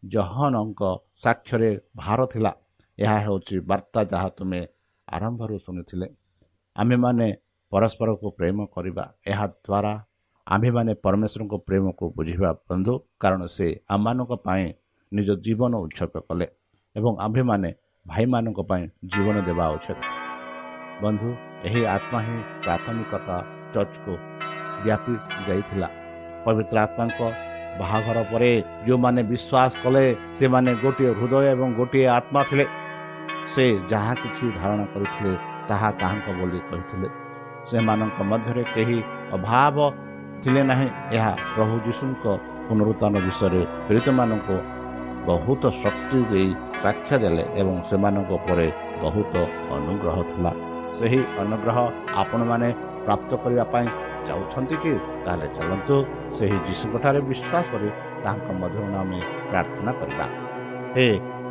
ଜହନଙ୍କ 0.03 0.81
ସାକ୍ଷ୍ୟରେ 1.23 1.71
ଭାର 1.95 2.19
ଥିଲା। 2.33 2.51
ଏହା 2.97 3.17
ହେଉଛି 3.25 3.55
ବାର୍ତ୍ତା 3.69 4.01
ଯାହା 4.11 4.29
ତୁମେ 4.37 4.61
ଆରମ୍ଭରୁ 5.07 5.55
ଶୁଣିଥିଲେ। 5.65 6.07
ଆମ୍ଭେମାନେ 6.75 7.27
ପରସ୍ପରକୁ 7.71 8.27
ପ୍ରେମ 8.39 8.57
କରିବା 8.75 9.05
ଏହାଦ୍ୱାରା 9.31 9.93
ଆମ୍ଭେମାନେ 10.47 10.93
ପରମେଶ୍ୱରଙ୍କ 11.03 11.53
ପ୍ରେମକୁ 11.67 12.05
ବୁଝିବା 12.17 12.49
ବନ୍ଧୁ 12.69 12.93
କାରଣ 13.21 13.41
ସେ 13.55 13.67
ଆମମାନଙ୍କ 13.89 14.33
ପାଇଁ 14.45 14.65
ନିଜ 15.11 15.29
ଜୀବନ 15.45 15.73
ଉତ୍ସର୍ଗ 15.85 16.15
କଲେ 16.27 16.47
ଏବଂ 16.95 17.13
ଆମ୍ଭେମାନେ 17.25 17.69
ଭାଇମାନଙ୍କ 18.05 18.59
ପାଇଁ 18.69 18.83
ଜୀବନ 19.11 19.35
ଦେବା 19.47 19.65
ଉଚିତ। 19.75 19.99
ବନ୍ଧୁ 21.03 21.29
ଏହି 21.67 21.81
ଆତ୍ମା 21.95 22.19
ହିଁ 22.27 22.37
ପ୍ରାଥମିକତା 22.63 23.37
ଚର୍ଚ୍ଚକୁ 23.73 24.13
ବ୍ୟାପି 24.83 25.13
ଯାଇଥିଲା। 25.47 25.89
ପବିତ୍ର 26.45 26.77
ଆତ୍ମାଙ୍କ 26.85 27.21
ବାହାଘର 27.79 28.17
ପରେ 28.31 28.51
ଯେଉଁମାନେ 28.85 29.21
ବିଶ୍ୱାସ 29.31 29.71
କଲେ 29.83 30.05
ସେମାନେ 30.39 30.71
ଗୋଟିଏ 30.83 31.11
ହୃଦୟ 31.19 31.45
ଏବଂ 31.53 31.67
ଗୋଟିଏ 31.79 32.07
ଆତ୍ମା 32.17 32.41
ଥିଲେ। 32.49 32.65
ସେ 33.53 33.63
ଯାହା 33.91 34.13
କିଛି 34.21 34.45
ଧାରଣା 34.59 34.85
କରିଥିଲେ 34.93 35.33
ତାହା 35.69 35.89
ତାହାଙ୍କ 36.01 36.27
ବୋଲି 36.39 36.59
କହିଥିଲେ। 36.69 37.07
ସେମାନଙ୍କ 37.69 38.17
ମଧ୍ୟରେ 38.31 38.63
କେହି 38.75 38.97
ଅଭାବ 39.35 39.77
ଥିଲେ 40.43 40.61
ନାହିଁ। 40.69 40.87
ଏହା 41.17 41.33
ପ୍ରଭୁ 41.55 41.75
ଯୀଶୁଙ୍କ 41.87 42.25
ପୁନରୁତ୍ଥାନ 42.67 43.13
ବିଷୟରେ 43.25 43.61
ପୀଡ଼ିତମାନଙ୍କୁ 43.87 44.55
ବହୁତ 45.27 45.63
ଶକ୍ତି 45.83 46.19
ଦେଇ 46.31 46.49
ସାକ୍ଷା 46.83 47.15
ଦେଲେ 47.23 47.43
ଏବଂ 47.61 47.75
ସେମାନଙ୍କ 47.89 48.31
ଉପରେ 48.39 48.67
ବହୁତ 49.03 49.33
ଅନୁଗ୍ରହ 49.75 50.17
ଥିଲା। 50.31 50.51
ସେହି 50.97 51.21
ଅନୁଗ୍ରହ 51.43 51.77
ଆପଣମାନେ 52.21 52.69
ପ୍ରାପ୍ତ 53.05 53.31
କରିବା 53.43 53.65
ପାଇଁ 53.73 53.87
ଚାହୁଁଛନ୍ତି 54.27 54.75
କି 54.83 54.91
ତାହେଲେ 55.25 55.47
ଚାଲନ୍ତୁ 55.57 55.95
ସେହି 56.37 56.57
ଯୀଶୁଙ୍କଠାରେ 56.67 57.19
ବିଶ୍ୱାସ 57.29 57.65
କରି 57.71 57.89
ତାହାଙ୍କ 58.23 58.47
ମଧ୍ୟରୁ 58.61 58.85
ଆମେ 59.01 59.19
ପ୍ରାର୍ଥନା 59.49 59.91
କରିବା। 59.99 60.25
ହେ 60.95 61.07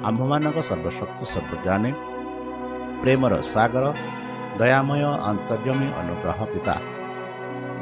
ଆମ୍ଭମାନଙ୍କ 0.08 0.58
ସର୍ବଶକ୍ତି 0.70 1.24
ସର୍ବଜ୍ଞାନୀ 1.34 1.90
ପ୍ରେମର 3.02 3.32
ସାଗର 3.54 3.84
ଦୟାମୟ 4.60 5.02
ଅନ୍ତର୍ଜମୀ 5.30 5.88
ଅନୁଗ୍ରହ 6.00 6.38
ପିତା 6.52 6.74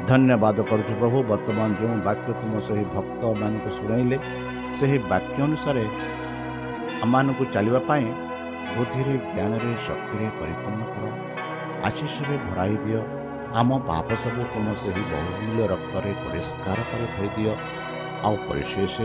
ଧନ୍ୟବାଦ 0.09 0.57
କରୁଛୁ 0.69 0.93
ପ୍ରଭୁ 0.99 1.17
ବର୍ତ୍ତମାନ 1.31 1.69
ଯେଉଁ 1.79 1.97
ବାକ୍ୟ 2.07 2.29
ତୁମ 2.39 2.53
ସେହି 2.67 2.83
ଭକ୍ତମାନଙ୍କୁ 2.95 3.69
ଶୁଣାଇଲେ 3.77 4.17
ସେହି 4.77 4.97
ବାକ୍ୟ 5.11 5.37
ଅନୁସାରେ 5.47 5.83
ଆମମାନଙ୍କୁ 7.05 7.43
ଚାଲିବା 7.53 7.81
ପାଇଁ 7.89 8.05
ବୁଦ୍ଧିରେ 8.75 9.13
ଜ୍ଞାନରେ 9.35 9.71
ଶକ୍ତିରେ 9.87 10.27
ପରିପୂର୍ଣ୍ଣ 10.39 10.81
କର 10.93 11.03
ଆଶିଷରେ 11.87 12.35
ଭରାଇ 12.47 12.75
ଦିଅ 12.83 13.01
ଆମ 13.59 13.69
ପାପ 13.87 14.07
ସବୁ 14.23 14.41
ତୁମ 14.51 14.67
ସେହି 14.81 15.03
ବହୁମୂଲ୍ୟ 15.11 15.63
ରକ୍ତରେ 15.71 16.11
ପରିଷ୍କାର 16.23 16.79
କରି 16.89 17.07
ଧୋଇଦିଅ 17.15 17.53
ଆଉ 18.25 18.35
ପରିଶେଷ 18.47 18.95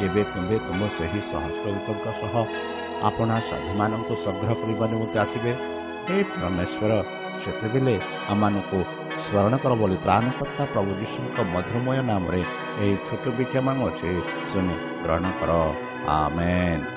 ଯେବେ 0.00 0.22
ତୁମେ 0.32 0.56
ତୁମ 0.66 0.80
ସେହି 0.96 1.20
ସହସ୍ରଙ୍କ 1.30 2.06
ସହ 2.20 2.34
ଆପଣା 3.08 3.36
ସାଧୁମାନଙ୍କୁ 3.48 4.14
ସଂଗ୍ରହ 4.24 4.50
କରିବା 4.60 4.86
ନିମନ୍ତେ 4.92 5.18
ଆସିବେ 5.24 5.52
ହେ 6.06 6.16
ପରମେଶ୍ୱର 6.32 6.92
ସେତେବେଳେ 7.42 7.94
ଆମମାନଙ୍କୁ 8.32 8.78
ସ୍ମରଣ 9.24 9.54
କର 9.62 9.72
ବୋଲି 9.80 9.96
ତ୍ରାଣକର୍ତ୍ତା 10.04 10.64
ପ୍ରଭୁ 10.72 10.90
ଯୀଶୁଙ୍କ 11.00 11.36
ମଧୁରମୟ 11.54 11.98
ନାମରେ 12.10 12.42
ଏହି 12.82 12.94
ଛୋଟ 13.06 13.24
ବିକ୍ଷମା 13.38 13.72
ଅଛି 13.88 14.10
ଶୁଣି 14.50 14.74
ଗ୍ରହଣ 15.02 15.26
କର। 15.40 15.50
ଆମେନ୍। 16.16 16.95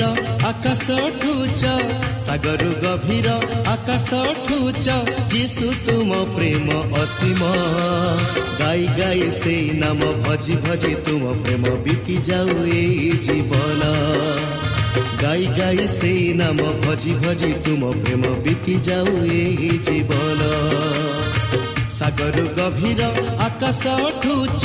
ଗଭୀର 0.00 0.46
ଆକାଶ 0.48 0.86
ଠୁଚ 1.20 1.62
ସାଗରୁ 2.24 2.70
ଗଭୀର 2.82 3.28
ଆକାଶ 3.72 4.08
ଠୁଚ 4.46 4.86
ଯିଶୁ 5.32 5.66
ତୁମ 5.84 6.10
ପ୍ରେମ 6.36 6.68
ଅସୀମ 7.00 7.40
ଗାଇ 8.60 8.86
ଗାଇ 9.00 9.28
ସେଇ 9.36 9.66
ନାମ 9.82 10.00
ଭଜି 10.24 10.56
ଭଜି 10.64 10.92
ତୁମ 11.04 11.34
ପ୍ରେମ 11.42 11.64
ବିତି 11.84 12.16
ଯାଉ 12.28 12.56
ଏଇ 12.78 13.10
ଜୀବନ 13.26 13.82
ଗାଇ 15.22 15.44
ଗାଇ 15.58 15.86
ସେଇ 15.90 16.26
ନାମ 16.40 16.72
ଭଜି 16.82 17.12
ଭଜି 17.22 17.52
ତୁମ 17.64 17.92
ପ୍ରେମ 18.02 18.24
ବିତି 18.44 18.74
ଯାଉ 18.88 19.14
ଏଇ 19.36 19.70
ଜୀବନ 19.86 20.40
ସାଗରୁ 22.00 22.42
ଗଭୀର 22.56 23.06
ଆକାଶ 23.46 23.94
ଠୁଚ 24.20 24.62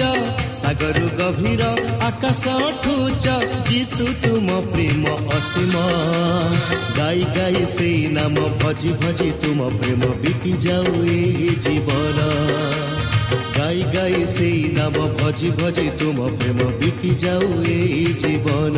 ସାଗରୁ 0.60 1.08
ଗଭୀର 1.20 1.64
ଆକାଶ 2.08 2.44
ଠୁଚ 2.84 3.26
ଯିଶୁ 3.70 4.06
ତୁମ 4.22 4.56
ପ୍ରେମ 4.70 5.16
ଅସୀମ 5.38 5.82
ଗାଇ 6.98 7.26
ଗାଇ 7.38 7.64
ସେଇ 7.74 8.06
ନାମ 8.18 8.46
ଭଜି 8.62 8.92
ଭଜି 9.02 9.30
ତୁମ 9.42 9.68
ପ୍ରେମ 9.82 10.14
ବିତି 10.24 10.54
ଯାଉ 10.66 10.94
ଏ 11.16 11.50
ଜୀବନ 11.66 12.30
ଗାଇ 13.58 13.82
ଗାଇ 13.96 14.22
ସେଇ 14.32 14.64
ନାମ 14.78 14.96
ଭଜି 15.20 15.50
ଭଜି 15.60 15.88
ତୁମ 16.00 16.30
ପ୍ରେମ 16.40 16.70
ବିତି 16.80 17.12
ଯାଉ 17.26 17.52
ଏ 17.70 17.78
ଜୀବନ 18.24 18.78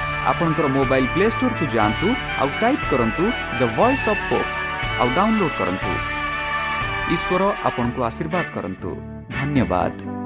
ଆପଣଙ୍କର 0.29 0.67
ମୋବାଇଲ୍ 0.77 1.07
ପ୍ଲେ 1.13 1.25
ଷ୍ଟୋରକୁ 1.33 1.65
ଯାଆନ୍ତୁ 1.75 2.07
ଆଉ 2.41 2.49
ଟାଇପ୍ 2.61 2.85
କରନ୍ତୁ 2.91 3.23
ଦ 3.59 3.61
ଭଏସ୍ 3.77 4.05
ଅଫ୍ 4.11 4.23
ପୋପ୍ 4.29 4.49
ଆଉ 5.01 5.07
ଡାଉନଲୋଡ୍ 5.17 5.55
କରନ୍ତୁ। 5.59 5.91
ଈଶ୍ୱର 7.15 7.41
ଆପଣଙ୍କୁ 7.67 7.99
ଆଶୀର୍ବାଦ 8.09 8.45
କରନ୍ତୁ। 8.55 8.89
ଧନ୍ୟବାଦ। 9.37 10.20